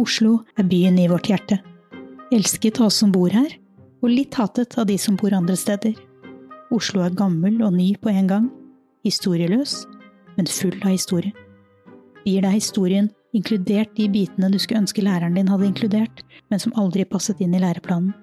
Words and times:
Oslo 0.00 0.38
er 0.56 0.64
byen 0.64 0.96
i 0.98 1.08
vårt 1.10 1.28
hjerte. 1.28 1.58
Elsket 2.32 2.78
av 2.80 2.86
oss 2.88 3.00
som 3.02 3.10
bor 3.12 3.32
her, 3.34 3.50
og 4.00 4.08
litt 4.08 4.36
hatet 4.38 4.78
av 4.80 4.86
de 4.88 4.96
som 5.00 5.16
bor 5.20 5.34
andre 5.36 5.56
steder. 5.58 5.92
Oslo 6.72 7.02
er 7.04 7.16
gammel 7.18 7.58
og 7.66 7.74
ny 7.74 7.90
på 8.00 8.12
en 8.12 8.30
gang. 8.30 8.46
Historieløs, 9.04 9.82
men 10.38 10.48
full 10.48 10.78
av 10.80 10.94
historie. 10.94 11.34
Gir 12.24 12.46
deg 12.46 12.56
historien, 12.56 13.10
inkludert 13.36 13.92
de 13.98 14.08
bitene 14.12 14.50
du 14.52 14.58
skulle 14.60 14.80
ønske 14.86 15.04
læreren 15.04 15.36
din 15.36 15.50
hadde 15.52 15.68
inkludert, 15.68 16.24
men 16.48 16.62
som 16.62 16.74
aldri 16.80 17.04
passet 17.04 17.42
inn 17.44 17.54
i 17.56 17.60
læreplanen. 17.60 18.14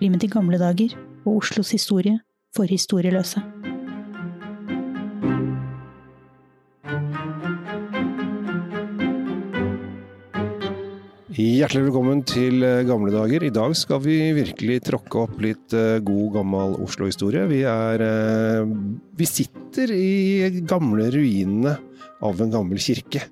Bli 0.00 0.12
med 0.12 0.20
til 0.20 0.32
gamle 0.32 0.60
dager 0.60 0.92
og 1.24 1.40
Oslos 1.40 1.72
historie 1.76 2.20
for 2.56 2.68
historieløse. 2.68 3.40
Hjertelig 11.40 11.86
velkommen 11.86 12.18
til 12.28 12.64
eh, 12.66 12.82
gamle 12.84 13.12
dager. 13.14 13.44
I 13.46 13.52
dag 13.54 13.72
skal 13.78 14.00
vi 14.04 14.16
virkelig 14.36 14.80
tråkke 14.90 15.22
opp 15.22 15.38
litt 15.40 15.72
eh, 15.72 16.00
god, 16.04 16.26
gammel 16.34 16.74
Oslo-historie. 16.84 17.46
Vi 17.48 17.62
eh, 17.64 18.72
Vi 19.16 19.28
sitter 19.28 19.92
i 19.94 20.50
gamle 20.68 21.06
ruinene 21.14 21.76
av 22.26 22.42
en 22.44 22.52
gammel 22.52 22.82
kirke. 22.82 23.22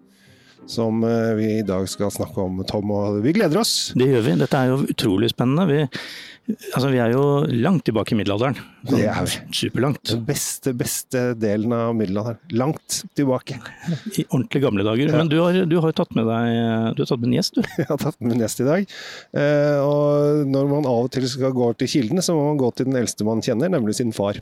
Som 0.69 1.01
vi 1.01 1.47
i 1.59 1.65
dag 1.65 1.87
skal 1.89 2.13
snakke 2.13 2.43
om, 2.45 2.59
Tom, 2.69 2.91
og 2.93 3.23
vi 3.25 3.33
gleder 3.33 3.61
oss. 3.63 3.95
Det 3.97 4.05
gjør 4.11 4.25
vi. 4.27 4.35
Dette 4.43 4.59
er 4.61 4.73
jo 4.73 4.83
utrolig 4.85 5.31
spennende. 5.33 5.65
Vi, 5.69 6.03
Altså, 6.49 6.89
Vi 6.89 7.01
er 7.03 7.13
jo 7.13 7.23
langt 7.61 7.85
tilbake 7.85 8.15
i 8.15 8.19
middelalderen. 8.19 8.57
Det 8.89 9.03
er 9.05 9.27
vi. 9.27 9.41
Superlangt. 9.53 10.01
Den 10.09 10.23
beste, 10.25 10.73
beste 10.77 11.25
delen 11.37 11.75
av 11.77 11.93
middelalderen. 11.97 12.39
Langt 12.57 13.03
tilbake. 13.19 13.59
I 14.17 14.25
ordentlig 14.31 14.63
gamle 14.65 14.87
dager. 14.87 15.11
Ja. 15.13 15.19
Men 15.21 15.29
du 15.29 15.37
har, 15.43 15.59
du 15.69 15.77
har 15.85 15.93
tatt 15.97 16.15
med 16.17 16.29
deg 16.29 16.97
du 16.97 17.03
har 17.03 17.11
tatt 17.11 17.21
med 17.21 17.29
en 17.29 17.37
gjest, 17.37 17.59
du? 17.59 17.69
Jeg 17.83 17.89
har 17.91 18.01
tatt 18.01 18.17
med 18.23 18.37
en 18.37 18.45
gjest 18.47 18.65
i 18.65 18.69
dag. 18.69 18.97
Eh, 19.43 19.79
og 19.85 20.49
når 20.49 20.73
man 20.73 20.89
av 20.89 21.11
og 21.11 21.13
til 21.13 21.29
skal 21.29 21.53
gå 21.57 21.69
til 21.79 21.93
kildene, 21.99 22.25
så 22.25 22.37
må 22.37 22.49
man 22.49 22.61
gå 22.61 22.73
til 22.73 22.89
den 22.89 22.99
eldste 23.03 23.29
man 23.29 23.45
kjenner, 23.45 23.73
nemlig 23.73 23.99
sin 24.01 24.15
far. 24.17 24.41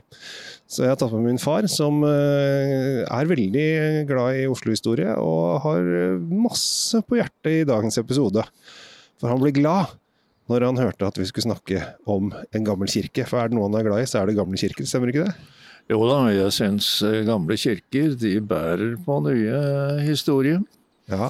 Så 0.67 0.83
jeg 0.83 0.91
har 0.91 0.97
tatt 0.99 1.13
med 1.15 1.29
min 1.29 1.39
far, 1.39 1.67
som 1.71 2.01
eh, 2.07 3.03
er 3.03 3.29
veldig 3.29 3.67
glad 4.09 4.41
i 4.41 4.49
Oslo-historie, 4.51 5.13
og 5.19 5.61
har 5.63 5.87
masse 6.27 7.03
på 7.07 7.19
hjertet 7.19 7.53
i 7.61 7.67
dagens 7.67 7.99
episode. 7.99 8.43
For 9.19 9.31
han 9.31 9.43
blir 9.43 9.55
glad 9.55 9.95
når 10.47 10.65
han 10.69 10.81
hørte 10.81 11.07
at 11.07 11.19
vi 11.19 11.27
skulle 11.27 11.47
snakke 11.49 11.83
om 12.09 12.31
en 12.31 12.67
gammel 12.67 12.89
kirke. 12.91 13.25
For 13.27 13.41
er 13.41 13.51
det 13.51 13.57
noe 13.57 13.69
han 13.69 13.79
er 13.79 13.87
glad 13.87 14.03
i, 14.03 14.09
så 14.09 14.21
er 14.21 14.29
det 14.29 14.37
gamle 14.39 14.59
kirker, 14.59 14.87
stemmer 14.87 15.11
ikke 15.11 15.27
det? 15.27 15.35
Jo 15.87 16.01
da, 16.03 16.19
jeg 16.35 16.51
syns 16.51 16.87
eh, 17.07 17.21
gamle 17.27 17.55
kirker 17.59 18.15
de 18.19 18.33
bærer 18.43 18.97
på 19.05 19.21
nye 19.23 19.59
historier. 20.03 20.63
Ja. 21.07 21.29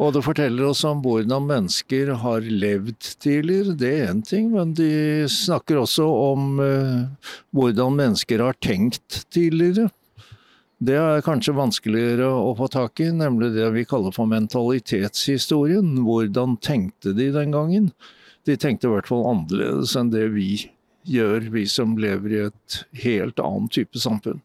Og 0.00 0.14
det 0.16 0.24
forteller 0.24 0.70
oss 0.70 0.80
om 0.88 1.02
hvordan 1.04 1.44
mennesker 1.44 2.14
har 2.22 2.46
levd 2.46 3.10
tidligere, 3.20 3.76
det 3.76 3.90
er 3.98 4.12
én 4.14 4.22
ting, 4.24 4.48
men 4.54 4.72
de 4.74 5.26
snakker 5.28 5.82
også 5.82 6.06
om 6.08 6.54
uh, 6.56 7.34
hvordan 7.52 7.98
mennesker 7.98 8.40
har 8.40 8.56
tenkt 8.64 9.26
tidligere. 9.34 9.90
Det 10.80 10.96
er 10.96 11.20
kanskje 11.26 11.52
vanskeligere 11.52 12.30
å 12.32 12.54
få 12.56 12.70
tak 12.72 13.02
i, 13.04 13.10
nemlig 13.12 13.50
det 13.52 13.66
vi 13.74 13.84
kaller 13.84 14.14
for 14.16 14.30
mentalitetshistorien. 14.30 15.98
Hvordan 16.06 16.56
tenkte 16.64 17.12
de 17.12 17.28
den 17.34 17.52
gangen? 17.52 17.90
De 18.48 18.56
tenkte 18.60 18.88
i 18.88 18.94
hvert 18.94 19.08
fall 19.10 19.26
annerledes 19.28 19.96
enn 19.98 20.12
det 20.12 20.28
vi 20.34 20.52
gjør, 21.08 21.48
vi 21.52 21.64
som 21.68 21.96
lever 22.00 22.32
i 22.36 22.44
et 22.48 22.78
helt 23.04 23.40
annet 23.42 23.74
type 23.74 24.00
samfunn. 24.00 24.40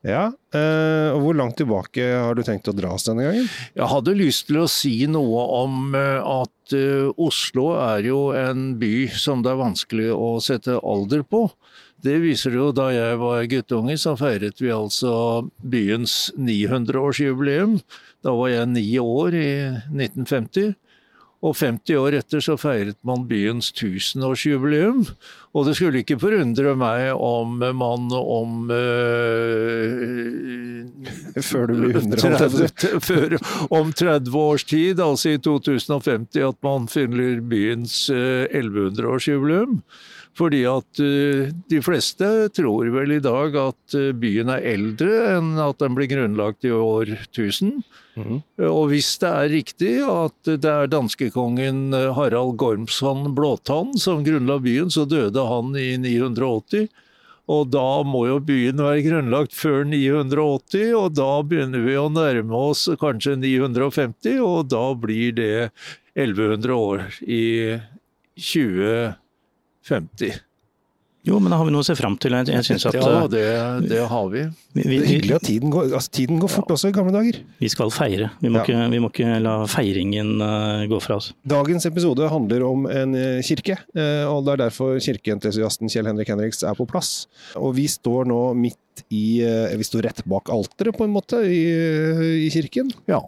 Ja, 0.00 0.30
eh, 0.56 1.12
og 1.12 1.20
Hvor 1.20 1.36
langt 1.36 1.58
tilbake 1.60 2.00
har 2.00 2.32
du 2.34 2.40
tenkt 2.42 2.70
å 2.70 2.72
dra 2.72 2.94
oss 2.96 3.04
denne 3.04 3.26
gangen? 3.26 3.48
Jeg 3.76 3.88
hadde 3.90 4.16
lyst 4.16 4.46
til 4.48 4.62
å 4.62 4.70
si 4.70 4.94
noe 5.10 5.42
om 5.58 5.92
eh, 5.98 6.24
at 6.24 6.72
uh, 6.72 7.10
Oslo 7.20 7.74
er 7.76 8.08
jo 8.08 8.30
en 8.32 8.78
by 8.80 9.10
som 9.12 9.44
det 9.44 9.52
er 9.52 9.60
vanskelig 9.60 10.08
å 10.14 10.30
sette 10.40 10.78
alder 10.80 11.20
på. 11.28 11.50
Det 12.00 12.16
viser 12.22 12.56
jo 12.56 12.70
da 12.72 12.88
jeg 12.94 13.18
var 13.20 13.44
guttunge, 13.50 13.98
så 14.00 14.14
feiret 14.16 14.62
vi 14.62 14.72
altså 14.72 15.12
byens 15.60 16.30
900-årsjubileum. 16.40 17.76
Da 18.24 18.32
var 18.38 18.54
jeg 18.54 18.72
ni 18.72 18.86
år 19.02 19.36
i 19.36 19.50
1950. 19.92 20.72
Og 21.40 21.56
50 21.56 21.96
år 21.96 22.18
etter 22.18 22.42
så 22.44 22.56
feiret 22.60 22.98
man 23.06 23.24
byens 23.28 23.70
tusenårsjubileum. 23.72 25.06
Og 25.50 25.66
det 25.66 25.72
skulle 25.74 25.98
ikke 26.04 26.18
forundre 26.22 26.76
meg 26.78 27.08
om 27.18 27.56
man 27.58 28.12
om 28.14 28.70
øh, 28.70 30.30
Før 31.42 31.66
du 31.66 31.74
blir 31.80 31.98
100 31.98 32.68
før, 33.08 33.34
Om 33.70 33.90
30 33.92 34.38
års 34.38 34.64
tid, 34.64 35.00
altså 35.02 35.34
i 35.34 35.42
2050, 35.42 36.38
at 36.52 36.58
man 36.62 36.86
finner 36.90 37.40
byens 37.42 38.10
øh, 38.14 38.46
1100-årsjubileum. 38.46 39.80
Fordi 40.38 40.60
at 40.70 41.00
uh, 41.02 41.48
de 41.68 41.80
fleste 41.82 42.26
tror 42.54 42.86
vel 42.94 43.16
i 43.16 43.22
dag 43.22 43.56
at 43.58 43.96
byen 44.22 44.52
er 44.54 44.62
eldre 44.72 45.10
enn 45.34 45.58
at 45.60 45.80
den 45.82 45.96
ble 45.98 46.06
grunnlagt 46.08 46.64
i 46.64 46.70
år 46.70 47.10
1000. 47.26 47.82
Mm. 48.14 48.38
Og 48.68 48.84
hvis 48.92 49.10
det 49.22 49.30
er 49.30 49.52
riktig 49.52 49.92
at 50.06 50.52
det 50.62 50.70
er 50.70 50.90
danskekongen 50.90 51.92
Harald 52.16 52.56
Gormsson 52.62 53.34
Blåtann 53.36 53.94
som 54.00 54.24
grunnla 54.26 54.60
byen, 54.62 54.90
så 54.92 55.06
døde 55.08 55.39
han 55.48 55.76
i 55.78 55.96
980. 56.00 56.88
Og 57.50 57.70
da 57.72 58.02
må 58.06 58.26
jo 58.28 58.38
byen 58.46 58.78
være 58.84 59.02
grunnlagt 59.06 59.54
før 59.56 59.84
980, 59.88 60.92
og 60.94 61.14
da 61.18 61.42
begynner 61.42 61.80
vi 61.82 61.96
å 61.98 62.08
nærme 62.12 62.56
oss 62.70 62.88
kanskje 63.00 63.36
950, 63.40 64.38
og 64.44 64.68
da 64.70 64.94
blir 64.94 65.32
det 65.34 65.70
1100 66.14 66.76
år 66.76 67.02
i 67.26 67.78
2050. 68.38 70.49
50. 71.20 71.28
Jo, 71.28 71.38
men 71.38 71.52
da 71.52 71.58
har 71.60 71.68
vi 71.68 71.72
noe 71.74 71.84
å 71.84 71.86
se 71.86 71.96
fram 71.98 72.16
til. 72.20 72.32
Jeg 72.32 72.64
synes 72.64 72.86
at, 72.88 72.96
ja, 72.96 73.22
det, 73.28 73.44
det 73.90 74.00
har 74.08 74.28
vi. 74.32 74.44
vi, 74.72 74.84
vi 74.84 74.98
det 74.98 75.04
er 75.04 75.10
hyggelig 75.10 75.34
at 75.36 75.46
tiden 75.46 75.72
går, 75.72 75.90
altså, 75.98 76.12
tiden 76.16 76.40
går 76.40 76.52
fort 76.52 76.70
ja. 76.70 76.76
også 76.78 76.90
i 76.90 76.94
gamle 76.96 77.12
dager. 77.14 77.40
Vi 77.60 77.70
skal 77.72 77.92
feire. 77.92 78.30
Vi 78.40 78.48
må, 78.48 78.60
ja. 78.60 78.64
ikke, 78.64 78.86
vi 78.94 79.00
må 79.04 79.10
ikke, 79.12 79.40
la 79.44 79.54
feiringen 79.70 80.36
uh, 80.40 80.84
gå 80.90 81.00
fra 81.04 81.18
oss. 81.20 81.32
Dagens 81.48 81.88
episode 81.90 82.28
handler 82.32 82.64
om 82.68 82.86
en 82.88 83.16
uh, 83.16 83.40
kirke, 83.44 83.76
uh, 83.98 84.26
og 84.30 84.46
det 84.46 84.54
er 84.54 84.62
derfor 84.64 85.00
kirkeentusiasten 85.04 85.92
Kjell 85.92 86.08
Henrik 86.08 86.32
Henriks 86.32 86.64
er 86.64 86.78
på 86.78 86.88
plass. 86.88 87.26
Og 87.60 87.74
vi 87.76 87.88
står 87.90 88.30
nå 88.30 88.40
midt 88.58 88.78
i 89.16 89.40
Vi 89.40 89.84
står 89.86 90.04
rett 90.04 90.18
bak 90.28 90.50
alteret, 90.52 90.92
på 90.92 91.06
en 91.06 91.12
måte, 91.14 91.38
i, 91.48 91.60
i 92.44 92.48
kirken. 92.52 92.90
Ja. 93.08 93.22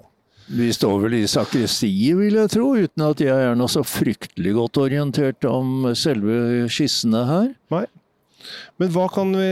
Vi 0.53 0.69
står 0.75 0.99
vel 1.07 1.17
i 1.23 1.25
sakristiet, 1.31 2.13
vil 2.19 2.37
jeg 2.37 2.53
tro, 2.53 2.75
uten 2.77 3.07
at 3.07 3.25
jeg 3.25 3.49
er 3.49 3.57
noe 3.57 3.73
så 3.73 3.85
fryktelig 3.87 4.53
godt 4.59 4.83
orientert 4.85 5.49
om 5.49 5.89
selve 5.97 6.69
skissene 6.73 7.25
her. 7.29 7.51
Nei. 7.73 7.87
Men 8.81 8.91
hva 8.91 9.05
kan, 9.13 9.31
vi, 9.39 9.49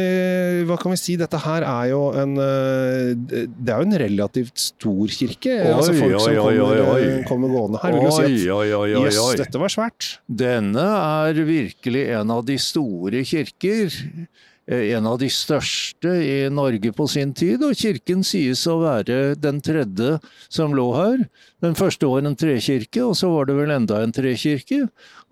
hva 0.66 0.74
kan 0.80 0.90
vi 0.92 0.98
si? 0.98 1.14
Dette 1.20 1.38
her 1.38 1.62
er 1.62 1.90
jo 1.92 2.00
en 2.18 2.32
eh, 2.42 3.12
Det 3.14 3.70
er 3.70 3.78
jo 3.78 3.86
en 3.86 3.98
relativt 4.02 4.58
stor 4.58 5.14
kirke. 5.14 5.54
Oi, 5.54 5.70
altså 5.76 5.94
folk 5.94 6.16
som 6.18 6.32
oi, 6.32 6.40
kommer, 6.40 6.82
oi, 6.96 7.04
kommer, 7.28 7.54
gående 7.54 7.82
her, 7.84 7.94
vil 7.94 8.08
jo 8.08 8.12
si 8.16 8.50
at 8.50 8.90
jøss, 8.96 9.22
dette 9.44 9.62
var 9.62 9.72
svært. 9.72 10.12
Denne 10.26 10.86
er 10.98 11.42
virkelig 11.46 12.06
en 12.18 12.34
av 12.34 12.42
de 12.50 12.58
store 12.60 13.22
kirker 13.30 13.94
Eh, 13.94 14.49
en 14.70 15.06
av 15.06 15.18
de 15.18 15.26
største 15.32 16.12
i 16.22 16.34
Norge 16.52 16.92
på 16.94 17.06
sin 17.10 17.32
tid, 17.34 17.62
og 17.66 17.74
kirken 17.78 18.22
sies 18.26 18.62
å 18.70 18.76
være 18.84 19.34
den 19.40 19.58
tredje 19.64 20.18
som 20.46 20.76
lå 20.76 20.86
her. 20.94 21.24
Den 21.64 21.74
første 21.78 22.06
var 22.06 22.22
en 22.22 22.38
trekirke, 22.38 23.02
og 23.02 23.16
så 23.18 23.32
var 23.32 23.48
det 23.48 23.56
vel 23.58 23.74
enda 23.74 23.98
en 24.04 24.14
trekirke. 24.14 24.84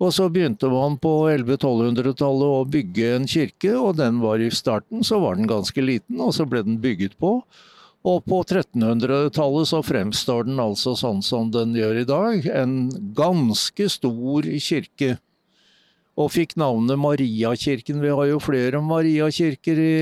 Og 0.03 0.11
så 0.15 0.27
begynte 0.33 0.67
man 0.71 0.99
på 0.99 1.13
1100-1200-tallet 1.31 2.57
å 2.59 2.67
bygge 2.67 3.15
en 3.15 3.29
kirke, 3.31 3.73
og 3.79 3.95
den 4.01 4.19
var 4.23 4.43
i 4.43 4.51
starten 4.51 5.07
så 5.07 5.21
var 5.23 5.39
den 5.39 5.47
ganske 5.49 5.83
liten, 5.83 6.19
og 6.19 6.35
så 6.35 6.47
ble 6.49 6.65
den 6.67 6.81
bygget 6.83 7.15
på. 7.21 7.39
Og 8.07 8.21
på 8.27 8.43
1300-tallet 8.43 9.71
så 9.71 9.81
fremstår 9.83 10.45
den 10.47 10.59
altså 10.63 10.97
sånn 10.99 11.23
som 11.23 11.49
den 11.51 11.73
gjør 11.79 12.03
i 12.03 12.07
dag, 12.07 12.51
en 12.51 12.77
ganske 13.15 13.89
stor 13.91 14.47
kirke 14.67 15.17
og 16.19 16.33
fikk 16.35 16.57
navnet 16.59 16.99
Mariakirken. 16.99 18.01
Vi 18.03 18.11
har 18.11 18.27
jo 18.27 18.39
flere 18.43 18.81
Mariakirker 18.83 19.79
i, 19.79 19.97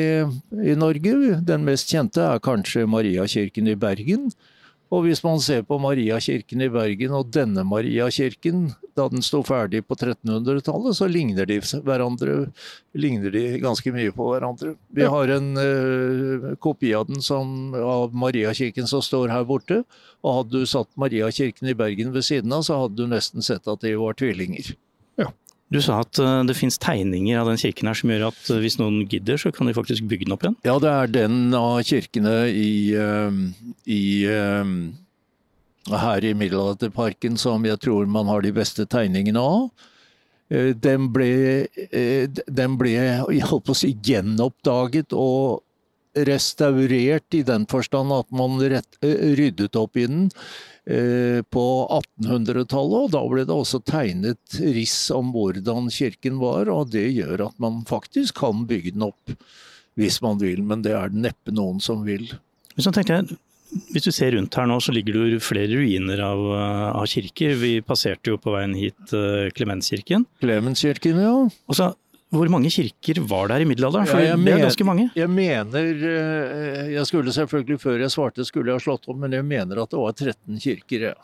i 0.71 0.77
Norge. 0.79 1.15
Den 1.45 1.65
mest 1.67 1.93
kjente 1.93 2.23
er 2.25 2.43
kanskje 2.43 2.87
Mariakirken 2.89 3.69
i 3.69 3.77
Bergen. 3.77 4.31
Og 4.87 5.03
hvis 5.03 5.19
man 5.19 5.41
ser 5.43 5.65
på 5.67 5.75
Mariakirken 5.83 6.63
i 6.63 6.69
Bergen 6.71 7.11
og 7.17 7.27
denne 7.35 7.65
Mariakirken 7.67 8.69
da 8.95 9.09
den 9.11 9.21
sto 9.25 9.41
ferdig 9.45 9.83
på 9.85 9.97
1300-tallet, 9.97 10.95
så 10.95 11.09
ligner 11.11 11.45
de 11.45 11.59
hverandre 11.85 12.37
ligner 12.97 13.35
de 13.35 13.43
ganske 13.61 13.91
mye 13.93 14.15
på 14.15 14.29
hverandre. 14.31 14.73
Vi 14.95 15.05
har 15.11 15.35
en 15.35 15.51
uh, 15.59 16.49
kopi 16.63 16.95
av 16.97 17.11
den 17.11 17.21
som, 17.21 17.75
av 17.77 18.15
Mariakirken 18.15 18.87
som 18.89 19.03
står 19.05 19.35
her 19.35 19.45
borte. 19.45 19.83
Og 20.23 20.39
hadde 20.39 20.63
du 20.63 20.71
satt 20.71 20.89
Mariakirken 20.97 21.69
i 21.69 21.77
Bergen 21.77 22.15
ved 22.15 22.25
siden 22.25 22.55
av, 22.55 22.65
så 22.65 22.79
hadde 22.85 22.97
du 22.97 23.11
nesten 23.11 23.45
sett 23.45 23.67
at 23.67 23.83
de 23.83 23.93
var 23.99 24.17
tvillinger. 24.17 24.73
Du 25.73 25.79
sa 25.83 25.99
at 25.99 26.19
eh, 26.21 26.45
det 26.47 26.55
finnes 26.55 26.79
tegninger 26.79 27.41
av 27.41 27.49
den 27.49 27.59
kirken 27.59 27.89
her 27.89 27.97
som 27.99 28.11
gjør 28.11 28.29
at 28.29 28.51
eh, 28.53 28.61
hvis 28.63 28.77
noen 28.79 29.01
gidder, 29.11 29.39
så 29.41 29.51
kan 29.51 29.67
de 29.67 29.75
faktisk 29.75 30.07
bygge 30.07 30.27
den 30.27 30.35
opp 30.37 30.45
igjen? 30.45 30.55
Ja, 30.67 30.77
det 30.79 30.93
er 30.93 31.11
den 31.11 31.35
av 31.57 31.81
kirkene 31.87 32.37
i, 32.47 32.95
eh, 32.95 33.41
i 33.91 34.01
her 35.87 36.27
i 36.27 36.33
Middelalderparken 36.35 37.37
som 37.39 37.67
jeg 37.67 37.79
tror 37.83 38.07
man 38.11 38.31
har 38.31 38.43
de 38.43 38.53
beste 38.55 38.87
tegningene 38.87 39.43
av. 39.43 39.69
Den 40.47 41.09
ble, 41.11 41.67
den 42.47 42.75
ble 42.79 42.91
jeg 42.93 43.47
holdt 43.49 43.65
på 43.67 43.73
å 43.73 43.75
si, 43.75 43.89
gjenoppdaget 44.07 45.11
og 45.11 45.65
restaurert 46.25 47.37
i 47.37 47.43
den 47.45 47.67
forstand 47.69 48.13
at 48.15 48.31
man 48.35 48.57
rett, 48.61 48.97
ryddet 49.03 49.77
opp 49.77 49.97
i 49.99 50.07
den 50.09 50.27
på 50.87 51.63
1800-tallet. 51.91 52.99
Og 53.03 53.11
da 53.11 53.21
ble 53.27 53.43
det 53.43 53.55
også 53.55 53.81
tegnet 53.83 54.59
riss 54.61 55.09
om 55.11 55.33
hvordan 55.35 55.91
kirken 55.91 56.39
var, 56.39 56.71
og 56.71 56.93
det 56.93 57.09
gjør 57.11 57.49
at 57.49 57.57
man 57.59 57.81
faktisk 57.89 58.39
kan 58.39 58.63
bygge 58.69 58.95
den 58.95 59.09
opp 59.09 59.35
hvis 59.97 60.21
man 60.21 60.39
vil, 60.39 60.61
men 60.63 60.85
det 60.85 60.93
er 60.93 61.11
det 61.11 61.25
neppe 61.25 61.53
noen 61.55 61.81
som 61.83 62.03
vil. 62.05 62.29
Hvis, 62.77 62.85
jeg, 62.85 63.37
hvis 63.91 64.05
du 64.05 64.11
ser 64.13 64.35
rundt 64.37 64.55
her 64.55 64.67
nå, 64.69 64.77
så 64.83 64.93
ligger 64.93 65.17
det 65.17 65.31
jo 65.33 65.43
flere 65.43 65.79
ruiner 65.79 66.21
av, 66.21 66.43
av 67.01 67.07
kirker. 67.09 67.55
Vi 67.57 67.71
passerte 67.85 68.29
jo 68.31 68.37
på 68.41 68.53
veien 68.53 68.77
hit 68.77 69.15
Klemenskirken. 69.57 70.27
Klemenskirken, 70.43 71.23
ja. 71.25 71.33
Og 71.49 71.79
så, 71.79 71.89
hvor 72.33 72.49
mange 72.51 72.69
kirker 72.73 73.21
var 73.23 73.47
der 73.53 73.63
i 73.63 73.67
middelalderen? 73.69 74.07
For 74.09 74.19
ja, 74.19 74.35
det 74.35 74.51
er 74.51 74.65
ganske 74.65 74.87
mange. 74.87 75.07
Jeg 75.15 75.31
mener 75.31 76.01
eh, 76.09 76.89
Jeg 76.91 77.07
skulle 77.07 77.31
selvfølgelig, 77.31 77.79
før 77.79 78.03
jeg 78.03 78.11
svarte, 78.11 78.45
skulle 78.47 78.73
jeg 78.73 78.81
ha 78.81 78.83
slått 78.83 79.07
opp, 79.07 79.19
men 79.21 79.35
jeg 79.37 79.47
mener 79.47 79.79
at 79.79 79.93
det 79.93 80.01
var 80.01 80.15
13 80.17 80.59
kirker. 80.59 81.05
Ja. 81.11 81.15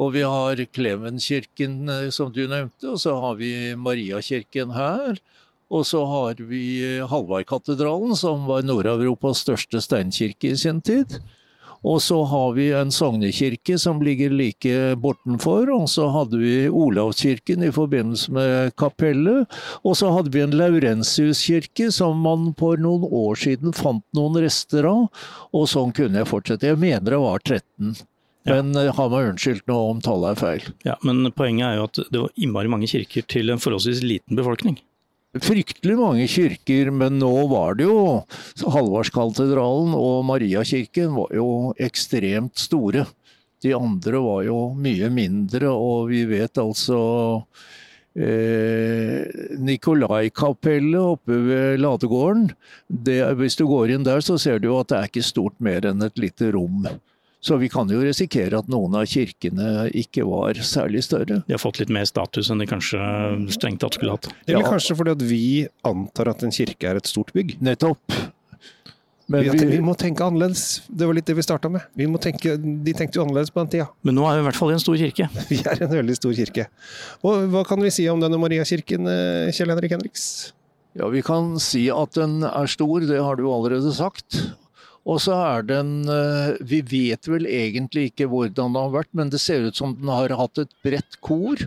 Og 0.00 0.14
vi 0.14 0.22
har 0.22 0.62
Klemenskirken, 0.70 1.82
eh, 1.90 2.08
som 2.14 2.30
du 2.30 2.44
nevnte, 2.46 2.92
og 2.92 3.02
så 3.02 3.16
har 3.24 3.40
vi 3.42 3.74
Mariakirken 3.74 4.76
her. 4.76 5.18
Og 5.70 5.84
så 5.86 6.04
har 6.06 6.38
vi 6.46 6.62
Halvardkatedralen, 7.10 8.16
som 8.18 8.46
var 8.48 8.64
Nord-Europas 8.66 9.44
største 9.44 9.82
steinkirke 9.82 10.50
i 10.50 10.58
sin 10.58 10.80
tid. 10.82 11.20
Og 11.86 12.02
så 12.04 12.18
har 12.28 12.52
vi 12.56 12.66
en 12.76 12.92
sognekirke 12.92 13.78
som 13.80 14.02
ligger 14.04 14.34
like 14.34 14.96
bortenfor, 15.00 15.70
og 15.72 15.86
så 15.88 16.10
hadde 16.12 16.40
vi 16.42 16.54
Olavskirken 16.68 17.64
i 17.64 17.72
forbindelse 17.72 18.34
med 18.36 18.74
kapellet. 18.80 19.48
Og 19.84 19.96
så 19.96 20.12
hadde 20.12 20.32
vi 20.34 20.44
en 20.44 20.56
Laurentiuskirke 20.56 21.88
som 21.94 22.20
man 22.20 22.50
for 22.58 22.80
noen 22.80 23.06
år 23.08 23.40
siden 23.40 23.76
fant 23.76 24.04
noen 24.16 24.36
rester 24.44 24.88
av, 24.90 25.08
og 25.56 25.66
sånn 25.72 25.96
kunne 25.96 26.20
jeg 26.20 26.30
fortsette. 26.30 26.68
Jeg 26.68 26.80
mener 26.80 27.16
det 27.16 27.22
var 27.24 27.40
13. 27.40 27.96
Men 28.48 28.72
ja. 28.72 28.86
Eh, 28.88 28.94
har 28.96 29.10
meg 29.12 29.32
unnskyldt 29.32 29.66
nå 29.68 29.80
om 29.90 29.98
tallet 30.04 30.34
er 30.36 30.40
feil. 30.40 30.70
Ja, 30.88 30.94
Men 31.04 31.28
poenget 31.36 31.66
er 31.66 31.80
jo 31.80 31.88
at 31.90 32.04
det 32.08 32.22
var 32.22 32.36
innmari 32.40 32.72
mange 32.72 32.88
kirker 32.88 33.24
til 33.28 33.52
en 33.52 33.60
forholdsvis 33.60 34.04
liten 34.04 34.38
befolkning 34.38 34.80
fryktelig 35.38 35.94
mange 35.98 36.26
kirker, 36.30 36.90
men 36.90 37.20
nå 37.20 37.30
var 37.52 37.76
det 37.78 37.86
jo 37.86 38.24
Halvardskatedralen 38.66 39.94
og 39.94 40.24
Mariakirken 40.26 41.14
var 41.14 41.34
jo 41.36 41.48
ekstremt 41.78 42.58
store. 42.58 43.06
De 43.62 43.74
andre 43.76 44.22
var 44.24 44.42
jo 44.48 44.58
mye 44.74 45.10
mindre, 45.12 45.70
og 45.70 46.08
vi 46.10 46.24
vet 46.26 46.58
altså 46.58 46.98
eh, 48.16 49.28
Nikolai-kapellet 49.60 50.98
oppe 50.98 51.38
ved 51.46 51.84
ladegården. 51.84 52.48
Det, 52.88 53.20
hvis 53.38 53.60
du 53.60 53.66
går 53.70 53.94
inn 53.94 54.08
der, 54.08 54.24
så 54.24 54.38
ser 54.40 54.58
du 54.58 54.72
jo 54.72 54.80
at 54.80 54.90
det 54.90 54.98
er 54.98 55.12
ikke 55.12 55.28
stort 55.28 55.60
mer 55.62 55.86
enn 55.86 56.02
et 56.08 56.18
lite 56.18 56.50
rom. 56.56 56.88
Så 57.40 57.56
vi 57.56 57.70
kan 57.72 57.88
jo 57.88 58.02
risikere 58.04 58.58
at 58.60 58.68
noen 58.68 58.98
av 59.00 59.06
kirkene 59.08 59.86
ikke 59.96 60.26
var 60.28 60.58
særlig 60.60 61.06
større. 61.06 61.40
De 61.46 61.54
har 61.54 61.62
fått 61.62 61.80
litt 61.80 61.92
mer 61.92 62.04
status 62.08 62.50
enn 62.52 62.60
de 62.60 62.68
kanskje 62.68 63.00
strengt 63.54 63.80
tatt 63.80 63.96
skulle 63.96 64.18
hatt. 64.18 64.28
Eller 64.44 64.60
ja. 64.60 64.74
kanskje 64.74 64.98
fordi 64.98 65.14
at 65.16 65.24
vi 65.24 65.46
antar 65.88 66.34
at 66.34 66.44
en 66.44 66.52
kirke 66.52 66.90
er 66.90 67.00
et 67.00 67.08
stort 67.08 67.32
bygg. 67.36 67.56
Nettopp. 67.64 68.20
Men 69.30 69.46
vi, 69.46 69.66
vi, 69.70 69.78
må 69.84 69.94
tenke 69.94 70.26
annerledes. 70.26 70.82
Det 70.90 71.06
var 71.06 71.14
litt 71.14 71.28
det 71.30 71.36
vi 71.38 71.44
starta 71.46 71.70
med. 71.70 71.84
Vi 71.94 72.08
tenke, 72.20 72.56
de 72.58 72.94
tenkte 72.98 73.20
jo 73.20 73.24
annerledes 73.24 73.52
på 73.54 73.62
den 73.62 73.72
tida. 73.76 73.86
Men 74.02 74.18
nå 74.18 74.24
er 74.26 74.36
vi 74.36 74.42
i 74.42 74.46
hvert 74.48 74.58
fall 74.58 74.72
i 74.72 74.74
en 74.74 74.82
stor 74.82 74.98
kirke. 74.98 75.28
Vi 75.52 75.60
er 75.62 75.84
en 75.86 75.92
veldig 75.92 76.16
stor 76.18 76.34
kirke. 76.34 76.66
Og 77.22 77.46
hva 77.52 77.62
kan 77.68 77.80
vi 77.84 77.92
si 77.94 78.08
om 78.10 78.18
denne 78.20 78.40
Mariakirken, 78.42 79.06
eh, 79.06 79.52
Kjell 79.54 79.70
Henrik 79.70 79.94
Henriks? 79.94 80.24
Ja, 80.98 81.06
Vi 81.14 81.22
kan 81.22 81.54
si 81.62 81.84
at 81.94 82.18
den 82.18 82.42
er 82.42 82.66
stor, 82.66 83.06
det 83.06 83.22
har 83.22 83.38
du 83.38 83.46
allerede 83.46 83.94
sagt. 83.94 84.42
Og 85.10 85.18
så 85.24 85.34
er 85.34 85.66
den 85.66 85.92
eh, 86.06 86.56
Vi 86.60 86.80
vet 86.86 87.26
vel 87.28 87.48
egentlig 87.50 88.10
ikke 88.10 88.28
hvordan 88.30 88.76
det 88.76 88.86
har 88.86 88.96
vært, 89.00 89.12
men 89.16 89.32
det 89.32 89.42
ser 89.42 89.66
ut 89.66 89.78
som 89.78 89.96
den 89.98 90.10
har 90.12 90.36
hatt 90.38 90.62
et 90.62 90.74
bredt 90.84 91.18
kor. 91.24 91.66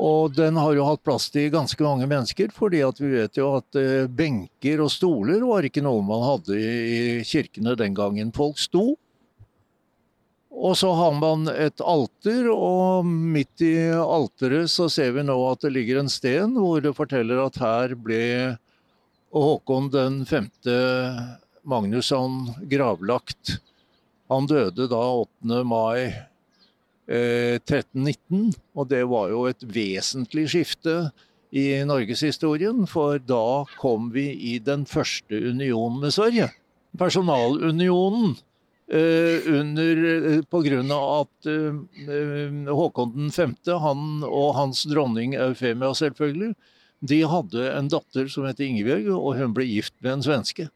Og 0.00 0.32
den 0.32 0.56
har 0.56 0.72
jo 0.74 0.86
hatt 0.88 1.02
plass 1.04 1.28
til 1.30 1.50
ganske 1.52 1.84
mange 1.84 2.08
mennesker, 2.08 2.48
fordi 2.56 2.80
at 2.86 3.00
vi 3.02 3.12
vet 3.12 3.36
jo 3.36 3.52
at 3.58 3.78
eh, 3.78 4.08
benker 4.08 4.80
og 4.82 4.90
stoler 4.94 5.44
var 5.44 5.66
ikke 5.66 5.84
noe 5.84 6.02
man 6.06 6.24
hadde 6.24 6.56
i 6.56 7.20
kirkene 7.26 7.76
den 7.78 7.94
gangen 7.98 8.32
folk 8.34 8.58
sto. 8.58 8.94
Og 10.50 10.74
så 10.76 10.90
har 10.92 11.14
man 11.16 11.46
et 11.52 11.80
alter, 11.80 12.48
og 12.52 13.06
midt 13.06 13.62
i 13.64 13.74
alteret 13.92 14.72
så 14.72 14.88
ser 14.92 15.14
vi 15.14 15.24
nå 15.24 15.36
at 15.46 15.62
det 15.62 15.70
ligger 15.76 16.00
en 16.00 16.10
sten 16.10 16.56
hvor 16.58 16.82
det 16.84 16.96
forteller 16.96 17.44
at 17.44 17.60
her 17.62 17.94
ble 17.96 18.24
Håkon 19.30 19.92
den 19.92 20.24
femte 20.26 20.74
Magnusson 21.70 22.42
gravlagt. 22.70 23.58
Han 24.30 24.46
døde 24.50 24.86
da 24.90 25.00
8. 25.22 25.62
mai 25.66 26.10
eh, 27.10 27.56
1319, 27.58 28.52
og 28.74 28.90
det 28.90 29.02
var 29.10 29.30
jo 29.32 29.46
et 29.50 29.64
vesentlig 29.66 30.48
skifte 30.52 30.96
i 31.50 31.82
norgeshistorien, 31.86 32.84
for 32.90 33.18
da 33.18 33.64
kom 33.80 34.10
vi 34.14 34.28
i 34.52 34.58
den 34.62 34.86
første 34.86 35.34
unionen 35.50 35.98
med 36.04 36.14
Sverige. 36.14 36.50
Personalunionen. 36.98 38.36
Eh, 38.90 39.46
under, 39.46 39.98
eh, 40.32 40.40
på 40.42 40.62
grunn 40.66 40.90
av 40.90 41.04
at 41.20 41.46
eh, 41.46 42.72
Håkon 42.74 43.30
5., 43.30 43.52
han 43.78 44.24
og 44.26 44.48
hans 44.56 44.82
dronning 44.90 45.36
Eufemia 45.38 45.92
selvfølgelig, 45.94 46.56
de 47.06 47.20
hadde 47.22 47.68
en 47.70 47.90
datter 47.92 48.26
som 48.26 48.48
het 48.48 48.58
Ingebjørg, 48.58 49.12
og 49.14 49.38
hun 49.38 49.54
ble 49.54 49.68
gift 49.68 49.94
med 50.02 50.16
en 50.16 50.26
svenske. 50.26 50.66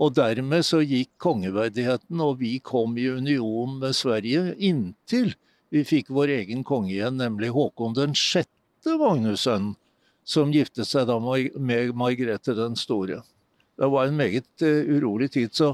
Og 0.00 0.14
dermed 0.16 0.64
så 0.64 0.80
gikk 0.80 1.10
kongeverdigheten, 1.20 2.20
og 2.24 2.40
vi 2.40 2.56
kom 2.64 2.96
i 2.98 3.10
union 3.12 3.78
med 3.82 3.96
Sverige 3.96 4.54
inntil 4.56 5.34
vi 5.72 5.86
fikk 5.88 6.10
vår 6.12 6.34
egen 6.34 6.60
konge 6.68 6.92
igjen, 6.92 7.16
nemlig 7.16 7.48
Håkon 7.54 7.94
den 7.96 8.12
sjette 8.18 8.98
Magnussen, 9.00 9.72
som 10.24 10.52
giftet 10.52 10.88
seg 10.90 11.06
da 11.08 11.16
med 11.18 11.94
Margrethe 11.96 12.52
den 12.58 12.76
store. 12.76 13.22
Det 13.80 13.88
var 13.88 14.10
en 14.10 14.18
meget 14.18 14.48
uh, 14.60 14.90
urolig 14.92 15.30
tid. 15.32 15.54
så 15.56 15.72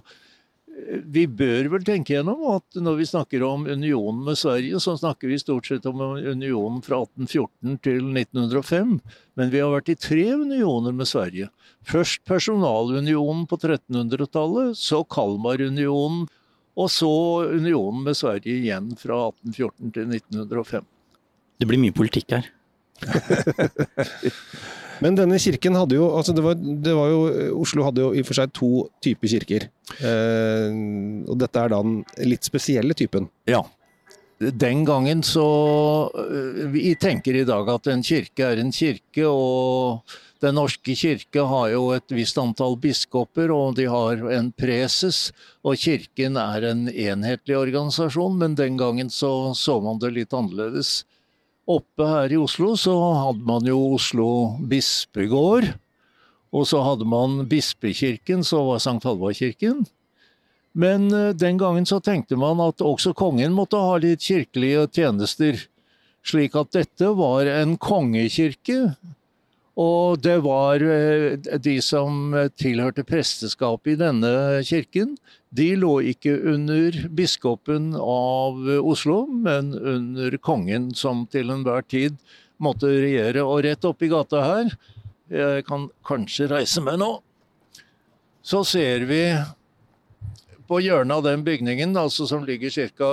vi 0.86 1.24
bør 1.26 1.68
vel 1.72 1.84
tenke 1.86 2.14
gjennom 2.14 2.40
at 2.52 2.78
når 2.78 2.98
vi 3.00 3.06
snakker 3.08 3.42
om 3.46 3.66
unionen 3.66 4.22
med 4.26 4.38
Sverige, 4.38 4.80
så 4.80 4.96
snakker 4.98 5.30
vi 5.30 5.38
stort 5.40 5.68
sett 5.68 5.86
om 5.88 6.00
unionen 6.00 6.80
fra 6.84 7.00
1814 7.04 7.78
til 7.84 8.02
1905. 8.12 8.98
Men 9.38 9.52
vi 9.52 9.62
har 9.62 9.72
vært 9.74 9.92
i 9.92 9.98
tre 9.98 10.26
unioner 10.38 10.94
med 10.96 11.10
Sverige. 11.10 11.50
Først 11.88 12.24
personalunionen 12.28 13.46
på 13.50 13.58
1300-tallet, 13.60 14.78
så 14.78 15.02
Kalmarunionen, 15.04 16.26
og 16.78 16.92
så 16.94 17.12
unionen 17.50 18.04
med 18.06 18.18
Sverige 18.18 18.54
igjen 18.60 18.92
fra 18.98 19.24
1814 19.32 19.94
til 19.96 20.12
1905. 20.20 20.86
Det 21.58 21.66
blir 21.66 21.82
mye 21.82 21.96
politikk 21.96 22.38
her. 22.38 22.52
Men 25.04 25.16
denne 25.18 25.38
kirken 25.42 25.76
hadde 25.78 25.98
jo 25.98 26.10
altså 26.16 26.34
det 26.36 26.44
var, 26.44 26.58
det 26.58 26.94
var 26.96 27.10
jo, 27.12 27.18
Oslo 27.62 27.86
hadde 27.86 28.04
jo 28.04 28.12
i 28.14 28.22
og 28.22 28.28
for 28.28 28.38
seg 28.38 28.52
to 28.56 28.70
typer 29.04 29.32
kirker. 29.34 29.66
Eh, 29.98 30.78
og 31.28 31.36
dette 31.40 31.64
er 31.64 31.72
da 31.72 31.82
den 31.84 32.00
litt 32.28 32.48
spesielle 32.48 32.96
typen. 32.98 33.28
Ja. 33.48 33.62
Den 34.38 34.84
gangen 34.86 35.24
så 35.26 35.44
eh, 36.14 36.66
Vi 36.70 36.92
tenker 37.00 37.34
i 37.34 37.46
dag 37.46 37.68
at 37.72 37.88
en 37.90 38.04
kirke 38.06 38.52
er 38.52 38.62
en 38.62 38.70
kirke, 38.74 39.26
og 39.26 40.16
Den 40.38 40.54
norske 40.54 40.94
kirke 40.94 41.42
har 41.50 41.72
jo 41.72 41.88
et 41.96 42.12
visst 42.14 42.38
antall 42.38 42.76
biskoper, 42.78 43.50
og 43.50 43.74
de 43.74 43.88
har 43.90 44.20
en 44.36 44.52
preses. 44.54 45.32
Og 45.66 45.74
kirken 45.82 46.38
er 46.38 46.68
en 46.68 46.84
enhetlig 46.86 47.56
organisasjon, 47.58 48.38
men 48.38 48.54
den 48.54 48.78
gangen 48.78 49.10
så 49.10 49.50
så 49.58 49.80
man 49.82 49.98
det 49.98 50.12
litt 50.14 50.36
annerledes. 50.38 51.02
Oppe 51.68 52.06
her 52.08 52.32
i 52.32 52.38
Oslo 52.40 52.72
så 52.80 52.94
hadde 52.96 53.44
man 53.44 53.66
jo 53.68 53.76
Oslo 53.98 54.30
bispegård. 54.70 55.68
Og 56.48 56.64
så 56.70 56.80
hadde 56.80 57.04
man 57.04 57.42
bispekirken, 57.48 58.40
så 58.40 58.62
var 58.64 58.80
Sankt 58.80 59.04
Halvardkirken. 59.04 59.82
Men 60.72 61.10
eh, 61.12 61.34
den 61.36 61.58
gangen 61.60 61.84
så 61.88 61.98
tenkte 62.00 62.38
man 62.40 62.60
at 62.64 62.80
også 62.84 63.12
kongen 63.16 63.52
måtte 63.56 63.80
ha 63.82 63.98
litt 64.00 64.24
kirkelige 64.24 64.86
tjenester. 64.96 65.60
Slik 66.24 66.56
at 66.56 66.72
dette 66.76 67.12
var 67.18 67.48
en 67.52 67.76
kongekirke 67.80 68.94
og 69.78 70.18
det 70.24 70.40
var 70.42 70.82
eh, 70.82 71.38
de 71.62 71.76
som 71.84 72.34
tilhørte 72.58 73.04
presteskapet 73.06 73.94
i 73.94 74.00
denne 74.00 74.32
kirken. 74.66 75.14
De 75.54 75.70
lå 75.78 75.92
ikke 76.12 76.34
under 76.50 76.98
biskopen 77.14 77.92
av 77.94 78.58
Oslo, 78.82 79.22
men 79.30 79.70
under 79.78 80.34
kongen, 80.42 80.90
som 80.98 81.26
til 81.30 81.54
enhver 81.54 81.86
tid 81.86 82.18
måtte 82.58 82.90
regjere. 82.90 83.46
Og 83.46 83.62
rett 83.68 83.86
oppi 83.86 84.10
gata 84.10 84.42
her, 84.44 84.74
jeg 85.30 85.64
kan 85.68 85.86
kanskje 86.08 86.50
reise 86.50 86.82
meg 86.82 86.98
nå, 87.00 87.12
så 88.42 88.64
ser 88.66 89.04
vi 89.08 89.22
på 90.68 90.80
hjørnet 90.84 91.16
av 91.16 91.24
den 91.24 91.44
bygningen, 91.44 91.96
altså 91.96 92.26
som 92.28 92.44
ligger 92.48 92.72
ca. 92.72 93.08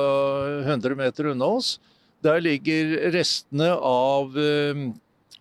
100 0.66 0.96
meter 1.00 1.32
unna 1.32 1.50
oss, 1.58 1.78
der 2.24 2.42
ligger 2.44 3.12
restene 3.14 3.70
av, 3.76 4.36
eh, 4.40 4.88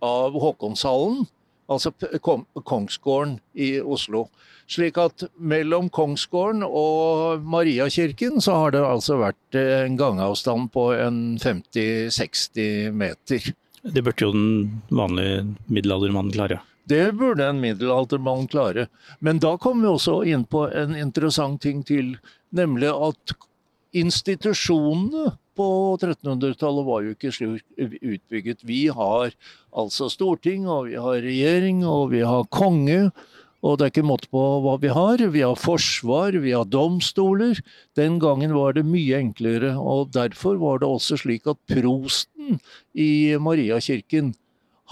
av 0.02 0.36
Håkonshallen, 0.40 1.24
altså 1.70 1.92
Kongsgården 2.64 3.38
i 3.54 3.76
Oslo. 3.80 4.26
Slik 4.70 4.96
at 5.00 5.26
mellom 5.36 5.90
Kongsgården 5.92 6.64
og 6.64 7.44
Mariakirken 7.44 8.40
så 8.44 8.56
har 8.62 8.74
det 8.74 8.84
altså 8.84 9.18
vært 9.20 9.58
en 9.60 9.98
gangavstand 10.00 10.70
på 10.72 10.88
en 10.96 11.18
50-60 11.42 12.94
meter. 12.96 13.52
Det 13.84 14.00
burde 14.00 14.24
jo 14.24 14.32
den 14.32 14.80
vanlige 14.88 15.42
middelaldermannen 15.68 16.32
klare. 16.32 16.62
Det 16.88 17.12
burde 17.16 17.46
en 17.48 17.60
middelaldermann 17.60 18.48
klare. 18.48 18.86
Men 19.18 19.40
da 19.40 19.54
kommer 19.60 19.86
vi 19.86 19.92
også 19.94 20.18
inn 20.28 20.44
på 20.48 20.66
en 20.68 20.96
interessant 20.96 21.62
ting 21.64 21.82
til, 21.84 22.14
nemlig 22.52 22.92
at 22.92 23.36
institusjonene 23.96 25.34
på 25.56 25.66
1300-tallet 25.96 26.86
var 26.86 27.04
jo 27.04 27.14
ikke 27.14 27.32
slik 27.34 27.64
utbygget. 27.78 28.64
Vi 28.66 28.86
har 28.94 29.32
altså 29.74 30.10
storting, 30.12 30.68
og 30.68 30.90
vi 30.90 30.98
har 31.00 31.24
regjering, 31.24 31.84
og 31.86 32.12
vi 32.12 32.24
har 32.26 32.46
konge. 32.54 33.08
Og 33.64 33.78
det 33.80 33.86
er 33.86 33.92
ikke 33.94 34.04
måte 34.04 34.28
på 34.28 34.42
hva 34.60 34.76
vi 34.82 34.92
har. 34.92 35.22
Vi 35.32 35.40
har 35.40 35.56
forsvar, 35.56 36.36
vi 36.44 36.52
har 36.52 36.68
domstoler. 36.68 37.62
Den 37.96 38.18
gangen 38.20 38.52
var 38.52 38.76
det 38.76 38.84
mye 38.84 39.22
enklere, 39.22 39.72
og 39.80 40.12
derfor 40.12 40.60
var 40.60 40.82
det 40.82 40.90
også 40.90 41.22
slik 41.22 41.48
at 41.48 41.60
prosten 41.70 42.60
i 42.92 43.36
Mariakirken 43.40 44.34